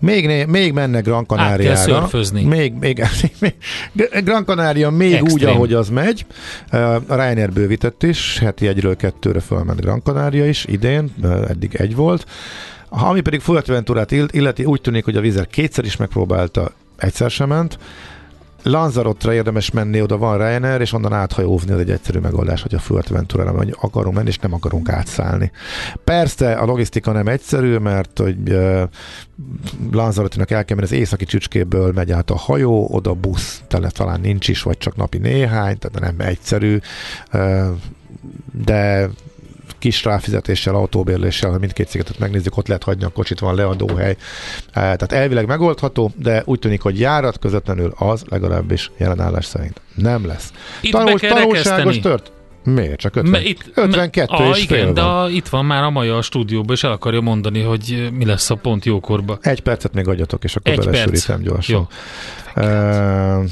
Még, 0.00 0.26
né, 0.26 0.44
még 0.44 0.72
menne 0.72 1.00
Gran 1.00 1.18
Át 1.18 1.26
kell 1.26 1.36
Canariára. 1.38 1.76
szörfözni. 1.76 2.42
Még, 2.44 2.72
még, 2.80 3.04
még, 3.40 3.54
Gran 4.24 4.44
Canaria 4.44 4.90
még 4.90 5.12
Extrém. 5.12 5.34
úgy, 5.34 5.44
ahogy 5.44 5.72
az 5.72 5.88
megy. 5.88 6.26
Uh, 6.72 6.80
A 6.94 7.14
Ryanair 7.14 7.52
bővített 7.52 8.02
is, 8.02 8.38
heti 8.38 8.66
egyről 8.66 8.96
kettőre 8.96 9.40
fölment 9.40 9.80
Gran 9.80 10.02
Canaria 10.02 10.46
is 10.48 10.64
idén, 10.68 11.14
uh, 11.22 11.30
eddig 11.48 11.74
egy 11.74 11.94
volt. 11.94 12.26
Ami 12.88 13.20
pedig 13.20 13.40
Fuerteventurát 13.40 14.10
ill- 14.10 14.34
illeti, 14.34 14.64
úgy 14.64 14.80
tűnik, 14.80 15.04
hogy 15.04 15.16
a 15.16 15.20
vízer 15.20 15.46
kétszer 15.46 15.84
is 15.84 15.96
megpróbálta, 15.96 16.72
egyszer 16.96 17.30
sem 17.30 17.48
ment. 17.48 17.78
Lanzarotra 18.62 19.32
érdemes 19.32 19.70
menni, 19.70 20.02
oda 20.02 20.16
van 20.16 20.38
Ryanair, 20.38 20.80
és 20.80 20.92
onnan 20.92 21.12
áthajózni, 21.12 21.72
az 21.72 21.78
egy 21.78 21.90
egyszerű 21.90 22.18
megoldás, 22.18 22.62
hogy 22.62 22.74
a 22.74 22.78
Fuerteventurára 22.78 23.52
vagy 23.52 23.76
akarunk 23.80 24.14
menni, 24.14 24.28
és 24.28 24.38
nem 24.38 24.52
akarunk 24.52 24.88
átszállni. 24.88 25.50
Persze 26.04 26.52
a 26.52 26.64
logisztika 26.64 27.12
nem 27.12 27.28
egyszerű, 27.28 27.76
mert 27.76 28.18
hogy 28.18 28.52
uh, 28.52 28.82
Lanzarotinak 29.92 30.50
el 30.50 30.64
kell 30.64 30.76
menni, 30.76 30.88
az 30.88 30.96
északi 30.98 31.24
csücskéből 31.24 31.92
megy 31.92 32.12
át 32.12 32.30
a 32.30 32.36
hajó, 32.36 32.88
oda 32.90 33.14
busz, 33.14 33.62
tele 33.68 33.90
talán 33.90 34.20
nincs 34.20 34.48
is, 34.48 34.62
vagy 34.62 34.78
csak 34.78 34.96
napi 34.96 35.18
néhány, 35.18 35.78
tehát 35.78 36.00
nem 36.00 36.26
egyszerű, 36.26 36.78
uh, 37.32 37.66
de 38.64 39.08
kis 39.78 40.04
ráfizetéssel, 40.04 40.74
autóbérléssel, 40.74 41.50
ha 41.50 41.58
mindkét 41.58 41.88
szigetet 41.88 42.18
megnézzük, 42.18 42.56
ott 42.56 42.66
lehet 42.66 42.82
hagyni 42.82 43.04
a 43.04 43.08
kocsit, 43.08 43.38
van 43.38 43.54
leadóhely. 43.54 44.10
Eh, 44.10 44.16
Tehát 44.72 45.12
elvileg 45.12 45.46
megoldható, 45.46 46.12
de 46.16 46.42
úgy 46.44 46.58
tűnik, 46.58 46.80
hogy 46.82 47.00
járat 47.00 47.38
közvetlenül 47.38 47.92
az 47.96 48.24
legalábbis 48.28 48.90
jelenállás 48.96 49.44
szerint 49.44 49.80
nem 49.94 50.26
lesz. 50.26 50.52
Itt 50.80 50.92
Tanul, 50.92 51.18
tanulságos 51.18 51.98
tört? 51.98 52.32
Miért? 52.64 52.98
Csak 52.98 53.16
50? 53.16 53.30
Me- 53.32 53.44
itt, 53.48 53.64
52 53.74 54.42
me, 54.42 54.48
és 54.48 54.62
igen, 54.62 54.84
fél 54.84 54.92
de 54.92 55.00
van. 55.02 55.22
a, 55.22 55.28
itt 55.28 55.48
van 55.48 55.64
már 55.64 55.82
a 55.82 55.90
Maja 55.90 56.16
a 56.16 56.22
stúdióban, 56.22 56.74
és 56.74 56.84
el 56.84 56.90
akarja 56.90 57.20
mondani, 57.20 57.60
hogy 57.62 58.08
mi 58.12 58.24
lesz 58.24 58.50
a 58.50 58.54
pont 58.54 58.84
jókorba. 58.84 59.38
Egy 59.42 59.60
percet 59.60 59.92
még 59.94 60.08
adjatok, 60.08 60.44
és 60.44 60.56
akkor 60.56 60.74
belesűrítem 60.76 61.42
gyorsan. 61.42 61.88
Jó. 62.56 62.62
Uh, 62.64 63.44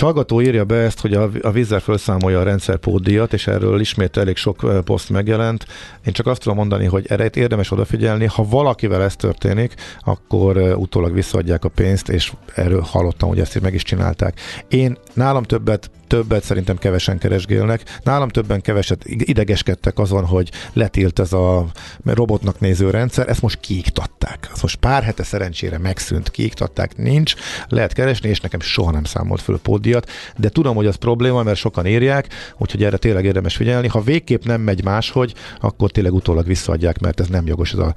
Hallgató 0.00 0.40
írja 0.40 0.64
be 0.64 0.74
ezt, 0.74 1.00
hogy 1.00 1.14
a, 1.14 1.30
a 1.42 1.50
vízzel 1.50 1.80
felszámolja 1.80 2.40
a 2.40 2.42
rendszerpódiat, 2.42 3.32
és 3.32 3.46
erről 3.46 3.80
ismét 3.80 4.16
elég 4.16 4.36
sok 4.36 4.82
poszt 4.84 5.10
megjelent. 5.10 5.66
Én 6.06 6.12
csak 6.12 6.26
azt 6.26 6.40
tudom 6.40 6.56
mondani, 6.56 6.84
hogy 6.84 7.06
erre 7.08 7.30
érdemes 7.34 7.70
odafigyelni. 7.70 8.26
Ha 8.26 8.44
valakivel 8.48 9.02
ez 9.02 9.16
történik, 9.16 9.74
akkor 10.00 10.56
utólag 10.56 11.12
visszaadják 11.12 11.64
a 11.64 11.68
pénzt, 11.68 12.08
és 12.08 12.32
erről 12.54 12.80
hallottam, 12.80 13.28
hogy 13.28 13.40
ezt 13.40 13.60
meg 13.60 13.74
is 13.74 13.82
csinálták. 13.82 14.40
Én 14.68 14.96
nálam 15.12 15.42
többet 15.42 15.90
többet 16.06 16.44
szerintem 16.44 16.76
kevesen 16.76 17.18
keresgélnek. 17.18 17.98
Nálam 18.02 18.28
többen 18.28 18.60
keveset 18.60 19.04
idegeskedtek 19.04 19.98
azon, 19.98 20.24
hogy 20.24 20.50
letilt 20.72 21.18
ez 21.18 21.32
a 21.32 21.66
robotnak 22.04 22.60
néző 22.60 22.90
rendszer, 22.90 23.28
ezt 23.28 23.42
most 23.42 23.60
kiiktatták. 23.60 24.48
Ezt 24.52 24.62
most 24.62 24.76
pár 24.76 25.02
hete 25.02 25.22
szerencsére 25.22 25.78
megszűnt, 25.78 26.30
kiiktatták, 26.30 26.96
nincs, 26.96 27.34
lehet 27.68 27.92
keresni, 27.92 28.28
és 28.28 28.40
nekem 28.40 28.60
soha 28.60 28.90
nem 28.90 29.04
számolt 29.04 29.40
föl 29.40 29.58
pódiat, 29.58 30.10
de 30.36 30.48
tudom, 30.48 30.76
hogy 30.76 30.86
az 30.86 30.96
probléma, 30.96 31.42
mert 31.42 31.58
sokan 31.58 31.86
írják, 31.86 32.28
úgyhogy 32.58 32.84
erre 32.84 32.96
tényleg 32.96 33.24
érdemes 33.24 33.56
figyelni. 33.56 33.88
Ha 33.88 34.00
végképp 34.00 34.44
nem 34.44 34.60
megy 34.60 34.84
máshogy, 34.84 35.34
akkor 35.60 35.90
tényleg 35.90 36.12
utólag 36.12 36.46
visszaadják, 36.46 36.98
mert 36.98 37.20
ez 37.20 37.28
nem 37.28 37.46
jogos 37.46 37.72
ez 37.72 37.78
a 37.78 37.94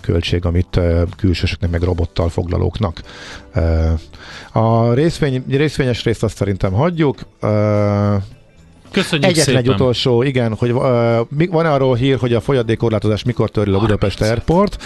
költség, 0.00 0.44
amit 0.44 0.80
külsősöknek 1.16 1.70
meg 1.70 1.82
robottal 1.82 2.28
foglalóknak. 2.28 3.02
A 4.52 4.92
részvény, 4.92 5.44
részvényes 5.48 6.04
részt 6.04 6.22
azt 6.22 6.36
szerintem 6.36 6.72
hagyjuk. 6.72 7.18
Köszönjük 8.90 9.24
Egyetlen 9.24 9.44
szépen. 9.44 9.60
egy 9.60 9.68
utolsó, 9.68 10.22
igen, 10.22 10.54
hogy 10.54 10.70
uh, 10.72 11.50
van-e 11.50 11.72
arról 11.72 11.94
hír, 11.94 12.18
hogy 12.18 12.34
a 12.34 12.40
folyadékkorlátozás 12.40 13.22
mikor 13.22 13.50
törül 13.50 13.74
a 13.74 13.78
Budapest 13.78 14.20
Airport. 14.20 14.82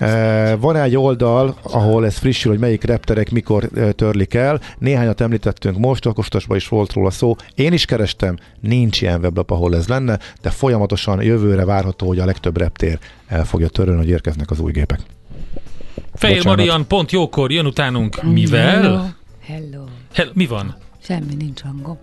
Uh, 0.00 0.60
van-e 0.60 0.82
egy 0.82 0.96
oldal, 0.96 1.56
ahol 1.62 2.06
ez 2.06 2.16
frissül, 2.16 2.50
hogy 2.50 2.60
melyik 2.60 2.84
repterek 2.84 3.30
mikor 3.30 3.68
uh, 3.74 3.90
törlik 3.90 4.34
el. 4.34 4.60
Néhányat 4.78 5.20
említettünk 5.20 5.78
most, 5.78 6.06
okostosban 6.06 6.56
is 6.56 6.68
volt 6.68 6.92
róla 6.92 7.10
szó. 7.10 7.36
Én 7.54 7.72
is 7.72 7.84
kerestem, 7.84 8.36
nincs 8.60 9.00
ilyen 9.00 9.20
weblap, 9.20 9.50
ahol 9.50 9.76
ez 9.76 9.88
lenne, 9.88 10.18
de 10.42 10.50
folyamatosan 10.50 11.22
jövőre 11.22 11.64
várható, 11.64 12.06
hogy 12.06 12.18
a 12.18 12.24
legtöbb 12.24 12.56
reptér 12.56 12.98
el 13.26 13.44
fogja 13.44 13.68
törölni, 13.68 14.00
hogy 14.00 14.10
érkeznek 14.10 14.50
az 14.50 14.60
új 14.60 14.72
gépek. 14.72 15.00
Fehér. 16.14 16.44
Marian 16.44 16.86
pont 16.86 17.12
jókor 17.12 17.52
jön 17.52 17.66
utánunk. 17.66 18.22
Mivel? 18.22 18.82
Hello. 18.82 18.98
Hello. 19.46 19.84
Hel- 20.14 20.30
mi 20.34 20.46
van? 20.46 20.76
Semmi 21.08 21.34
nincs 21.38 21.60
hangom. 21.60 21.98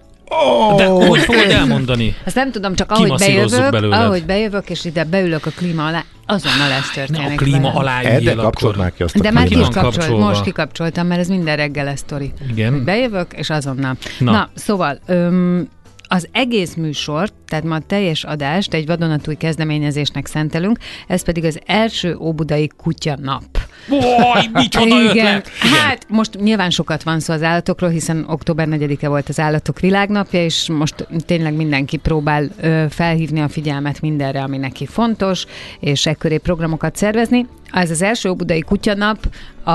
De 0.77 0.85
hogy 0.85 1.19
fogod 1.19 1.49
elmondani? 1.49 2.15
Azt 2.25 2.35
nem 2.35 2.51
tudom, 2.51 2.75
csak 2.75 2.91
ahogy 2.91 3.13
bejövök, 3.17 3.71
belőled. 3.71 3.99
ahogy 3.99 4.25
bejövök, 4.25 4.69
és 4.69 4.85
ide 4.85 5.03
beülök 5.03 5.45
a 5.45 5.49
klíma 5.49 5.85
alá, 5.85 6.03
azonnal 6.25 6.71
ez 6.71 6.83
Ne 6.95 7.05
történik. 7.05 7.39
a 7.41 7.43
klíma 7.43 7.59
velem. 7.59 7.75
alá 7.75 8.01
akkor. 8.37 8.75
már 8.77 8.93
ki 8.93 9.03
azt 9.03 9.15
a 9.15 9.19
De 9.19 9.31
már 9.31 9.47
ki 9.47 9.55
kapcsolt, 9.71 10.19
most 10.19 10.41
kikapcsoltam, 10.41 11.07
mert 11.07 11.19
ez 11.19 11.27
minden 11.27 11.55
reggel 11.55 11.95
sztori. 11.95 12.33
Igen. 12.49 12.83
Bejövök, 12.83 13.33
és 13.33 13.49
azonnal. 13.49 13.97
Na. 14.19 14.31
Na, 14.31 14.37
Na 14.37 14.49
szóval, 14.53 14.99
öm, 15.05 15.67
az 16.07 16.27
egész 16.31 16.73
műsort, 16.73 17.33
tehát 17.47 17.63
ma 17.65 17.75
a 17.75 17.81
teljes 17.87 18.23
adást 18.23 18.73
egy 18.73 18.85
vadonatúj 18.85 19.35
kezdeményezésnek 19.35 20.25
szentelünk, 20.25 20.77
ez 21.07 21.23
pedig 21.23 21.45
az 21.45 21.59
első 21.65 22.15
Óbudai 22.15 22.69
Kutya 22.77 23.17
Nap. 23.21 23.43
Oj, 23.89 24.49
micsoda 24.53 25.01
ötlet! 25.01 25.15
Igen. 25.15 25.43
Hát 25.79 26.05
most 26.07 26.39
nyilván 26.39 26.69
sokat 26.69 27.03
van 27.03 27.19
szó 27.19 27.33
az 27.33 27.43
állatokról, 27.43 27.89
hiszen 27.89 28.25
október 28.27 28.67
4-e 28.71 29.07
volt 29.07 29.29
az 29.29 29.39
állatok 29.39 29.79
világnapja, 29.79 30.43
és 30.43 30.69
most 30.69 31.07
tényleg 31.25 31.53
mindenki 31.53 31.97
próbál 31.97 32.49
ö, 32.61 32.85
felhívni 32.89 33.41
a 33.41 33.47
figyelmet 33.47 34.01
mindenre, 34.01 34.41
ami 34.41 34.57
neki 34.57 34.85
fontos, 34.85 35.45
és 35.79 36.05
ekköré 36.05 36.37
programokat 36.37 36.95
szervezni. 36.95 37.45
Ez 37.71 37.91
az 37.91 38.01
első 38.01 38.29
Óbudai 38.29 38.61
Kutyanap 38.61 39.17
a 39.63 39.71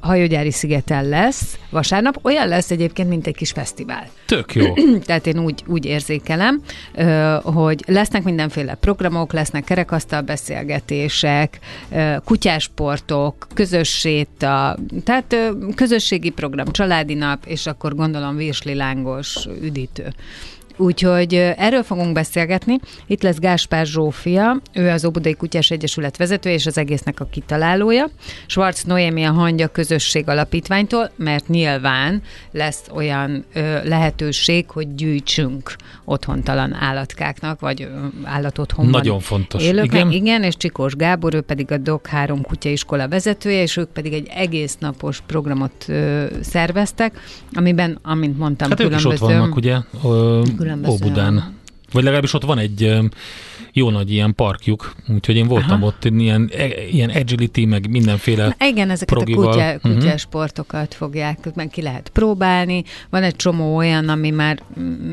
Hajógyári 0.00 0.50
szigeten 0.50 1.08
lesz, 1.08 1.58
vasárnap. 1.70 2.18
Olyan 2.22 2.48
lesz 2.48 2.70
egyébként, 2.70 3.08
mint 3.08 3.26
egy 3.26 3.36
kis 3.36 3.50
fesztivál. 3.50 4.06
Tök 4.26 4.54
jó. 4.54 4.74
Tehát 5.06 5.26
én 5.26 5.38
úgy, 5.38 5.62
úgy 5.66 5.84
érzékelem, 5.84 6.62
hogy 7.42 7.84
lesznek 7.86 8.22
mindenféle 8.22 8.74
programok, 8.74 9.32
lesznek 9.32 9.64
kerekasztal 9.64 10.20
beszélgetések, 10.20 11.58
ö, 11.92 12.16
kutyásportok, 13.08 13.46
közös 13.54 13.88
séta, 13.88 14.78
tehát 15.04 15.36
közösségi 15.74 16.30
program, 16.30 16.66
családi 16.70 17.14
nap, 17.14 17.44
és 17.46 17.66
akkor 17.66 17.94
gondolom 17.94 18.36
virsli 18.36 18.74
lángos 18.74 19.46
üdítő. 19.62 20.12
Úgyhogy 20.80 21.34
erről 21.56 21.82
fogunk 21.82 22.12
beszélgetni. 22.12 22.78
Itt 23.06 23.22
lesz 23.22 23.38
Gáspár 23.38 23.86
Zsófia, 23.86 24.60
ő 24.72 24.88
az 24.88 25.04
Óbudai 25.04 25.34
Kutyás 25.34 25.70
Egyesület 25.70 26.16
vezetője 26.16 26.54
és 26.54 26.66
az 26.66 26.78
egésznek 26.78 27.20
a 27.20 27.24
kitalálója. 27.30 28.10
Schwarz 28.46 28.84
Noémi 28.84 29.24
a 29.24 29.32
Hangya 29.32 29.66
Közösség 29.68 30.28
Alapítványtól, 30.28 31.10
mert 31.16 31.48
nyilván 31.48 32.22
lesz 32.52 32.82
olyan 32.94 33.44
ö, 33.54 33.60
lehetőség, 33.84 34.70
hogy 34.70 34.94
gyűjtsünk 34.94 35.76
otthontalan 36.04 36.74
állatkáknak, 36.74 37.60
vagy 37.60 37.82
ö, 37.82 37.86
állatotthonban 38.24 39.00
Nagyon 39.00 39.20
fontos. 39.20 39.62
élőknek. 39.62 40.00
Igen. 40.00 40.10
Igen. 40.10 40.42
És 40.42 40.56
Csikós 40.56 40.94
Gábor, 40.94 41.34
ő 41.34 41.40
pedig 41.40 41.72
a 41.72 41.76
DOK 41.76 42.06
3 42.06 42.42
kutyaiskola 42.42 43.08
vezetője, 43.08 43.62
és 43.62 43.76
ők 43.76 43.88
pedig 43.88 44.12
egy 44.12 44.28
egész 44.34 44.76
napos 44.78 45.20
programot 45.26 45.84
ö, 45.88 46.24
szerveztek, 46.40 47.20
amiben, 47.52 47.98
amint 48.02 48.38
mondtam, 48.38 48.68
Hát 48.68 48.80
ők 48.80 48.94
is 48.94 49.04
ott 49.04 49.18
vannak, 49.18 49.56
ugye? 49.56 49.76
Ö, 50.04 50.42
Különböző- 50.68 51.04
Óbudán. 51.04 51.56
Vagy 51.92 52.02
legalábbis 52.02 52.34
ott 52.34 52.44
van 52.44 52.58
egy 52.58 52.98
jó 53.72 53.90
nagy 53.90 54.12
ilyen 54.12 54.34
parkjuk, 54.34 54.94
úgyhogy 55.14 55.36
én 55.36 55.46
voltam 55.46 55.82
Aha. 55.82 55.86
ott 55.86 56.04
ilyen, 56.04 56.50
e, 56.56 56.66
ilyen 56.90 57.10
agility, 57.10 57.64
meg 57.66 57.90
mindenféle 57.90 58.56
Igen, 58.70 58.90
ezeket 58.90 59.14
progival. 59.16 59.46
a 59.46 59.50
kutya, 59.50 59.78
Mhm. 59.88 59.98
kutyásportokat 59.98 60.94
fogják, 60.94 61.54
meg 61.54 61.68
ki 61.68 61.82
lehet 61.82 62.08
próbálni. 62.08 62.84
Van 63.10 63.22
egy 63.22 63.36
csomó 63.36 63.76
olyan, 63.76 64.08
ami 64.08 64.30
már 64.30 64.62
mm, 64.80 65.12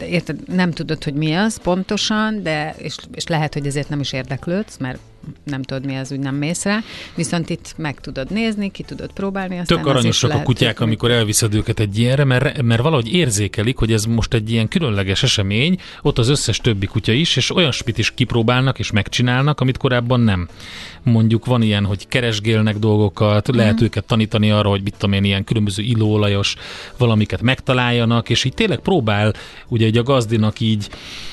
érted, 0.00 0.38
nem 0.54 0.70
tudod, 0.70 1.04
hogy 1.04 1.14
mi 1.14 1.32
az 1.34 1.60
pontosan, 1.62 2.42
de 2.42 2.74
és, 2.78 2.96
és 3.14 3.26
lehet, 3.26 3.54
hogy 3.54 3.66
ezért 3.66 3.88
nem 3.88 4.00
is 4.00 4.12
érdeklődsz, 4.12 4.76
mert 4.78 4.98
nem 5.44 5.62
tudod 5.62 5.84
mi 5.86 5.96
az, 5.96 6.12
úgy 6.12 6.18
nem 6.18 6.34
mész 6.34 6.64
rá. 6.64 6.78
Viszont 7.14 7.50
itt 7.50 7.74
meg 7.76 8.00
tudod 8.00 8.30
nézni, 8.30 8.70
ki 8.70 8.82
tudod 8.82 9.12
próbálni. 9.12 9.58
Aztán 9.58 9.76
Tök 9.78 9.86
aranyosak 9.86 10.24
a 10.30 10.32
lehet, 10.32 10.44
kutyák, 10.46 10.78
hogy- 10.78 10.86
amikor 10.86 11.10
elviszed 11.10 11.54
őket 11.54 11.80
egy 11.80 11.98
ilyenre, 11.98 12.24
mert, 12.24 12.62
mert 12.62 12.82
valahogy 12.82 13.12
érzékelik, 13.14 13.76
hogy 13.76 13.92
ez 13.92 14.04
most 14.04 14.34
egy 14.34 14.50
ilyen 14.50 14.68
különleges 14.68 15.22
esemény, 15.22 15.78
ott 16.02 16.18
az 16.18 16.28
összes 16.28 16.58
többi 16.58 16.86
kutya 16.86 17.12
is, 17.12 17.36
és 17.36 17.54
olyan 17.54 17.72
spit 17.72 17.98
is 17.98 18.10
kipróbálnak 18.14 18.78
és 18.78 18.90
megcsinálnak, 18.90 19.60
amit 19.60 19.76
korábban 19.76 20.20
nem. 20.20 20.48
Mondjuk 21.02 21.46
van 21.46 21.62
ilyen, 21.62 21.84
hogy 21.84 22.08
keresgélnek 22.08 22.78
dolgokat, 22.78 23.48
lehet 23.48 23.74
Mhm. 23.74 23.84
őket 23.84 24.04
tanítani 24.04 24.50
arra, 24.50 24.68
hogy 24.68 24.82
mit 24.82 24.94
tudom 24.98 25.12
én, 25.14 25.24
ilyen 25.24 25.44
különböző 25.44 25.82
illóolajos 25.82 26.56
valamiket 26.98 27.42
megtaláljanak, 27.42 28.30
és 28.30 28.44
így 28.44 28.54
tényleg 28.54 28.78
próbál 28.78 29.34
ugye 29.68 29.86
egy 29.86 29.96
a 29.98 30.02
gazdinak 30.02 30.60
így 30.60 30.88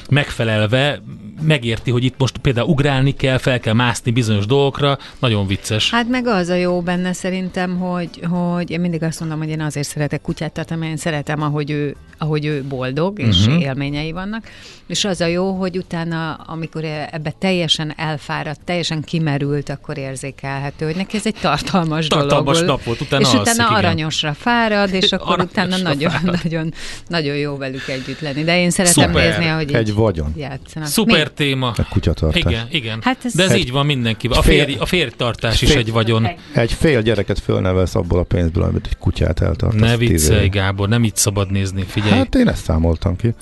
megfelelve 0.10 1.02
megérti, 1.42 1.92
hogy 1.92 2.04
itt 2.04 2.16
most 2.18 2.38
például 2.38 2.68
ugrálni 2.70 3.12
kell, 3.12 3.38
fel 3.38 3.60
kell 3.60 3.74
mászni 3.86 4.12
bizonyos 4.12 4.46
dolgokra, 4.46 4.98
nagyon 5.20 5.48
vicces. 5.48 5.92
Hát 5.92 6.08
meg 6.10 6.28
az 6.28 6.50
a 6.50 6.54
jó 6.56 6.82
benne 6.82 7.14
szerintem, 7.14 7.78
hogy, 7.78 8.20
hogy 8.30 8.70
én 8.72 8.80
mindig 8.80 9.04
azt 9.04 9.20
mondom, 9.20 9.38
hogy 9.40 9.50
én 9.50 9.62
azért 9.62 9.88
szeretek 9.88 10.22
kutyát 10.22 10.52
tartani, 10.52 10.80
mert 10.80 10.92
én 10.92 10.98
szeretem, 10.98 11.42
ahogy 11.42 11.72
ő, 11.72 11.96
ahogy 12.18 12.46
ő 12.46 12.64
boldog, 12.64 13.20
és 13.20 13.46
uh-huh. 13.46 13.62
élményei 13.62 14.12
vannak. 14.12 14.44
És 14.88 15.06
az 15.06 15.22
a 15.22 15.26
jó, 15.26 15.52
hogy 15.52 15.78
utána, 15.78 16.34
amikor 16.34 16.84
ebbe 17.12 17.34
teljesen 17.40 17.94
elfáradt, 17.98 18.60
teljesen 18.66 19.02
kimerült, 19.02 19.70
akkor 19.70 19.98
érzékelhető, 19.98 20.86
hogy 20.86 20.96
neki 20.96 21.18
ez 21.18 21.26
egy 21.26 21.36
tartalmas, 21.42 22.08
Tartalmas 22.08 22.54
dolog. 22.60 22.70
nap 22.70 22.84
volt, 22.84 23.02
utána 23.02 23.22
És 23.22 23.28
utána 23.28 23.40
alszik, 23.48 23.62
igen. 23.64 23.74
aranyosra 23.74 24.34
fárad, 24.34 24.94
és 24.94 25.12
akkor 25.16 25.34
Aranyosra 25.34 25.64
utána 25.64 25.84
nagyon, 25.84 26.12
fárad. 26.12 26.40
nagyon, 26.44 26.74
nagyon 27.08 27.36
jó 27.36 27.58
velük 27.58 27.88
együtt 27.88 28.20
lenni. 28.20 28.44
De 28.44 28.60
én 28.60 28.70
szeretem 28.70 29.08
Szuper. 29.08 29.28
nézni, 29.30 29.52
ahogy 29.52 29.74
Egy 29.74 29.94
vagyon. 29.94 30.34
játszanak. 30.38 30.88
Szuper 30.88 31.28
téma. 31.30 31.74
A 31.78 31.86
kutyatartás. 31.90 32.42
Igen, 32.52 32.68
igen. 32.72 33.00
Hát 33.02 33.18
ez- 33.26 33.34
De 33.34 33.44
ez 33.44 33.52
Egy- 33.52 33.60
így 33.60 33.72
van 33.76 33.86
mindenkivel. 33.86 34.38
A, 34.38 34.42
fér, 34.42 34.76
a 34.80 34.86
fértartás 34.86 35.62
is 35.62 35.68
fél- 35.70 35.80
egy 35.80 35.92
vagyon. 35.92 36.28
Egy 36.54 36.72
fél 36.74 37.02
gyereket 37.02 37.40
fölnevelsz 37.40 37.96
abból 37.96 38.20
a 38.20 38.24
pénzből, 38.24 38.64
amit 38.64 38.86
egy 38.90 38.98
kutyát 38.98 39.42
eltartasz. 39.42 39.80
Ne 39.82 39.98
viccelj. 39.98 40.48
Gábor, 40.48 40.88
nem 40.90 41.04
így 41.04 41.16
szabad 41.16 41.52
nézni, 41.52 41.84
figyelj. 41.88 42.14
Hát 42.18 42.36
én 42.36 42.48
ezt 42.48 42.64
számoltam 42.64 43.16
ki. 43.16 43.34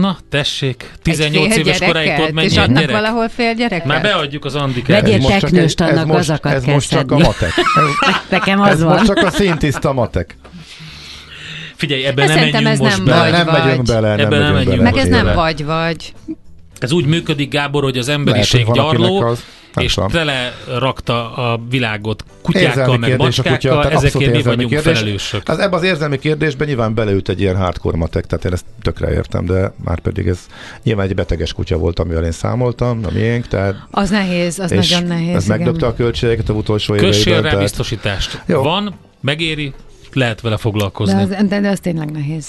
Na, 0.00 0.18
tessék, 0.30 0.90
Egy 0.92 1.00
18 1.02 1.52
fél 1.54 1.62
éves 1.64 1.78
koráig 1.78 2.14
tudod 2.14 2.32
mennyi 2.32 2.46
És 2.48 2.56
adnak 2.56 2.78
gyerek? 2.80 2.94
valahol 2.96 3.28
fél 3.28 3.54
gyereket? 3.54 3.86
Már 3.86 4.02
beadjuk 4.02 4.44
az 4.44 4.54
Andikát. 4.54 5.00
Vegyél 5.00 5.14
Ez 5.16 5.22
most 5.22 5.38
csak 5.38 5.50
teknőst, 5.50 5.80
egy- 5.80 5.88
ez 5.88 5.94
annak 5.94 6.06
most- 6.06 6.18
gazakat 6.18 6.52
Ez 6.52 6.62
kell 6.62 6.74
most 6.74 6.90
csak 6.90 7.10
a 7.10 7.18
matek. 7.18 7.48
Ez, 7.56 8.14
Nekem 8.38 8.60
az 8.60 8.68
ez 8.68 8.82
van. 8.82 8.92
most 8.92 9.06
csak 9.06 9.16
a 9.16 9.30
szintiszta 9.30 9.92
matek. 9.92 10.36
Figyelj, 11.76 12.04
ebben 12.04 12.26
nem 12.28 12.38
menjünk 12.38 12.66
ez 12.66 12.78
most 12.78 12.96
nem 12.96 13.04
bele. 13.04 13.20
vagy. 13.20 13.32
nem 13.32 13.62
megyünk 13.62 13.86
bele, 13.86 14.08
nem 14.08 14.18
Ebben 14.26 14.38
nem 14.40 14.52
megyünk 14.52 14.68
megyünk 14.68 14.84
bele. 14.84 14.90
Meg 14.90 15.18
ez 15.20 15.24
nem 15.24 15.34
vagy 15.34 15.64
vagy. 15.64 16.12
Ez 16.78 16.92
úgy 16.92 17.06
működik, 17.06 17.50
Gábor, 17.50 17.82
hogy 17.82 17.98
az 17.98 18.06
Lehet, 18.06 18.20
emberiség 18.20 18.64
hogy 18.66 18.76
van, 18.76 18.86
akinek 18.86 19.08
gyarló, 19.10 19.26
az- 19.26 19.44
és 19.80 19.94
tudom. 19.94 20.08
tele 20.08 20.54
rakta 20.78 21.34
a 21.34 21.60
világot 21.70 22.24
kutyákkal, 22.42 22.68
Érzelmi 22.68 22.96
meg 22.98 23.08
kérdés 23.08 23.36
kutya, 23.36 23.50
macskákkal, 23.50 23.78
abszolút 23.82 24.04
ezekért 24.04 24.32
mi 24.32 24.42
vagyunk 24.42 24.70
kérdés. 24.70 24.98
felelősök. 24.98 25.48
Az, 25.48 25.58
ebben 25.58 25.78
az 25.78 25.82
érzelmi 25.84 26.18
kérdésben 26.18 26.66
nyilván 26.66 26.94
beleült 26.94 27.28
egy 27.28 27.40
ilyen 27.40 27.56
hardcore 27.56 27.96
matek, 27.96 28.26
tehát 28.26 28.44
én 28.44 28.52
ezt 28.52 28.64
tökre 28.82 29.12
értem, 29.12 29.44
de 29.46 29.72
már 29.84 30.00
pedig 30.00 30.26
ez 30.26 30.38
nyilván 30.82 31.06
egy 31.08 31.14
beteges 31.14 31.52
kutya 31.52 31.76
volt, 31.76 31.98
amivel 31.98 32.24
én 32.24 32.30
számoltam, 32.32 33.00
a 33.04 33.10
miénk, 33.12 33.48
tehát 33.48 33.74
Az 33.90 34.10
nehéz, 34.10 34.58
az 34.58 34.70
nagyon 34.70 35.04
nehéz. 35.06 35.34
ez 35.36 35.44
igen. 35.44 35.56
megdöbte 35.56 35.86
a 35.86 35.94
költségeket 35.94 36.48
a 36.48 36.52
utolsó 36.52 36.94
Kössél 36.94 37.20
éveiben. 37.20 37.42
rá 37.42 37.48
tehát- 37.48 37.64
biztosítást. 37.64 38.42
Jó. 38.46 38.62
Van, 38.62 38.94
megéri, 39.20 39.72
lehet 40.12 40.40
vele 40.40 40.56
foglalkozni. 40.56 41.14
De 41.14 41.36
az, 41.36 41.46
de, 41.48 41.60
de 41.60 41.68
az 41.68 41.80
tényleg 41.80 42.10
nehéz. 42.10 42.48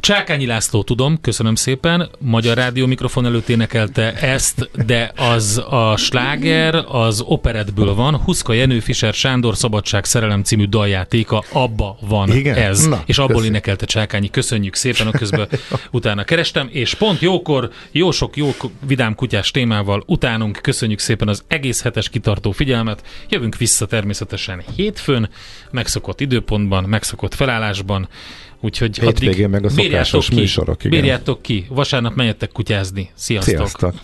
Csákányi 0.00 0.46
László, 0.46 0.82
tudom, 0.82 1.20
köszönöm 1.20 1.54
szépen. 1.54 2.10
Magyar 2.18 2.56
Rádió 2.56 2.86
mikrofon 2.86 3.26
előtt 3.26 3.48
énekelte 3.48 4.14
ezt, 4.14 4.70
de 4.86 5.12
az 5.16 5.62
a 5.70 5.96
sláger 5.96 6.74
az 6.88 7.20
operetből 7.20 7.94
van. 7.94 8.16
Huszka 8.16 8.52
Jenő 8.52 8.80
Fischer 8.80 9.14
Sándor 9.14 9.56
Szabadság 9.56 10.04
Szerelem 10.04 10.42
című 10.42 10.64
daljátéka, 10.64 11.44
abba 11.52 11.96
van 12.00 12.32
Igen? 12.32 12.56
ez. 12.56 12.86
Na, 12.86 13.02
és 13.06 13.16
abból 13.18 13.26
köszönjük. 13.28 13.54
énekelte 13.54 13.86
Csákányi. 13.86 14.30
Köszönjük 14.30 14.74
szépen, 14.74 15.06
a 15.06 15.10
közben 15.10 15.48
utána 15.90 16.24
kerestem, 16.24 16.68
és 16.72 16.94
pont 16.94 17.20
jókor, 17.20 17.70
jó 17.90 18.10
sok 18.10 18.36
jó 18.36 18.50
vidám 18.86 19.14
kutyás 19.14 19.50
témával 19.50 20.02
utánunk. 20.06 20.58
Köszönjük 20.62 20.98
szépen 20.98 21.28
az 21.28 21.44
egész 21.48 21.82
hetes 21.82 22.08
kitartó 22.08 22.50
figyelmet. 22.50 23.02
Jövünk 23.28 23.56
vissza 23.56 23.86
természetesen 23.86 24.62
hétfőn, 24.76 25.30
megszokott 25.70 26.20
időpontban, 26.20 26.84
megszokott 26.84 27.34
felállásban. 27.34 28.08
Úgyhogy 28.60 28.98
Hétvégén 28.98 29.30
addig 29.30 29.46
meg 29.46 29.64
a 29.64 29.68
bírjátok 29.74 30.06
szokásos 30.06 30.28
ki, 30.28 30.34
műsorok, 30.34 30.84
igen. 30.84 31.00
Bírjátok 31.00 31.42
ki. 31.42 31.66
Vasárnap 31.68 32.14
menjetek 32.14 32.52
kutyázni. 32.52 33.10
Sziasztok. 33.14 33.56
Sziasztok! 33.56 33.94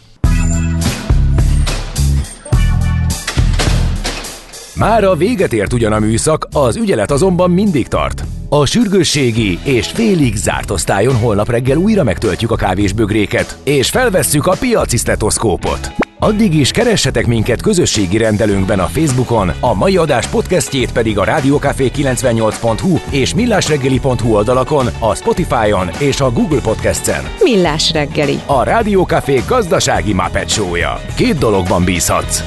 Már 4.77 5.05
a 5.05 5.15
véget 5.15 5.53
ért 5.53 5.73
ugyan 5.73 5.93
a 5.93 5.99
műszak, 5.99 6.49
az 6.53 6.77
ügyelet 6.77 7.11
azonban 7.11 7.51
mindig 7.51 7.89
tart. 7.89 8.25
A 8.49 8.67
sürgősségi 8.67 9.59
és 9.65 9.87
félig 9.87 10.35
zárt 10.35 10.71
osztályon 10.71 11.15
holnap 11.15 11.51
reggel 11.51 11.77
újra 11.77 12.03
megtöltjük 12.03 12.51
a 12.51 12.57
kávésbögréket, 12.57 13.59
és 13.65 13.89
felvesszük 13.91 14.47
a 14.47 14.57
piaci 14.59 14.97
stetoszkópot. 14.97 16.06
Addig 16.19 16.55
is 16.55 16.71
keressetek 16.71 17.27
minket 17.27 17.63
közösségi 17.63 18.17
rendelőnkben 18.17 18.79
a 18.79 18.87
Facebookon, 18.87 19.53
a 19.61 19.75
mai 19.75 19.97
adás 19.97 20.27
podcastjét 20.27 20.93
pedig 20.93 21.19
a 21.19 21.25
rádiókafé 21.25 21.91
98hu 21.95 23.01
és 23.11 23.35
millásreggeli.hu 23.35 24.35
oldalakon, 24.35 24.87
a 24.99 25.15
Spotify-on 25.15 25.91
és 25.99 26.21
a 26.21 26.31
Google 26.31 26.61
Podcast-en. 26.61 27.25
Millás 27.43 27.93
reggeli. 27.93 28.39
A 28.47 28.63
Rádiókafé 28.63 29.41
gazdasági 29.49 30.15
Show-ja. 30.47 31.01
Két 31.17 31.39
dologban 31.39 31.85
bízhatsz. 31.85 32.43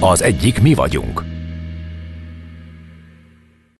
Az 0.00 0.22
egyik 0.22 0.62
mi 0.62 0.74
vagyunk. 0.74 1.33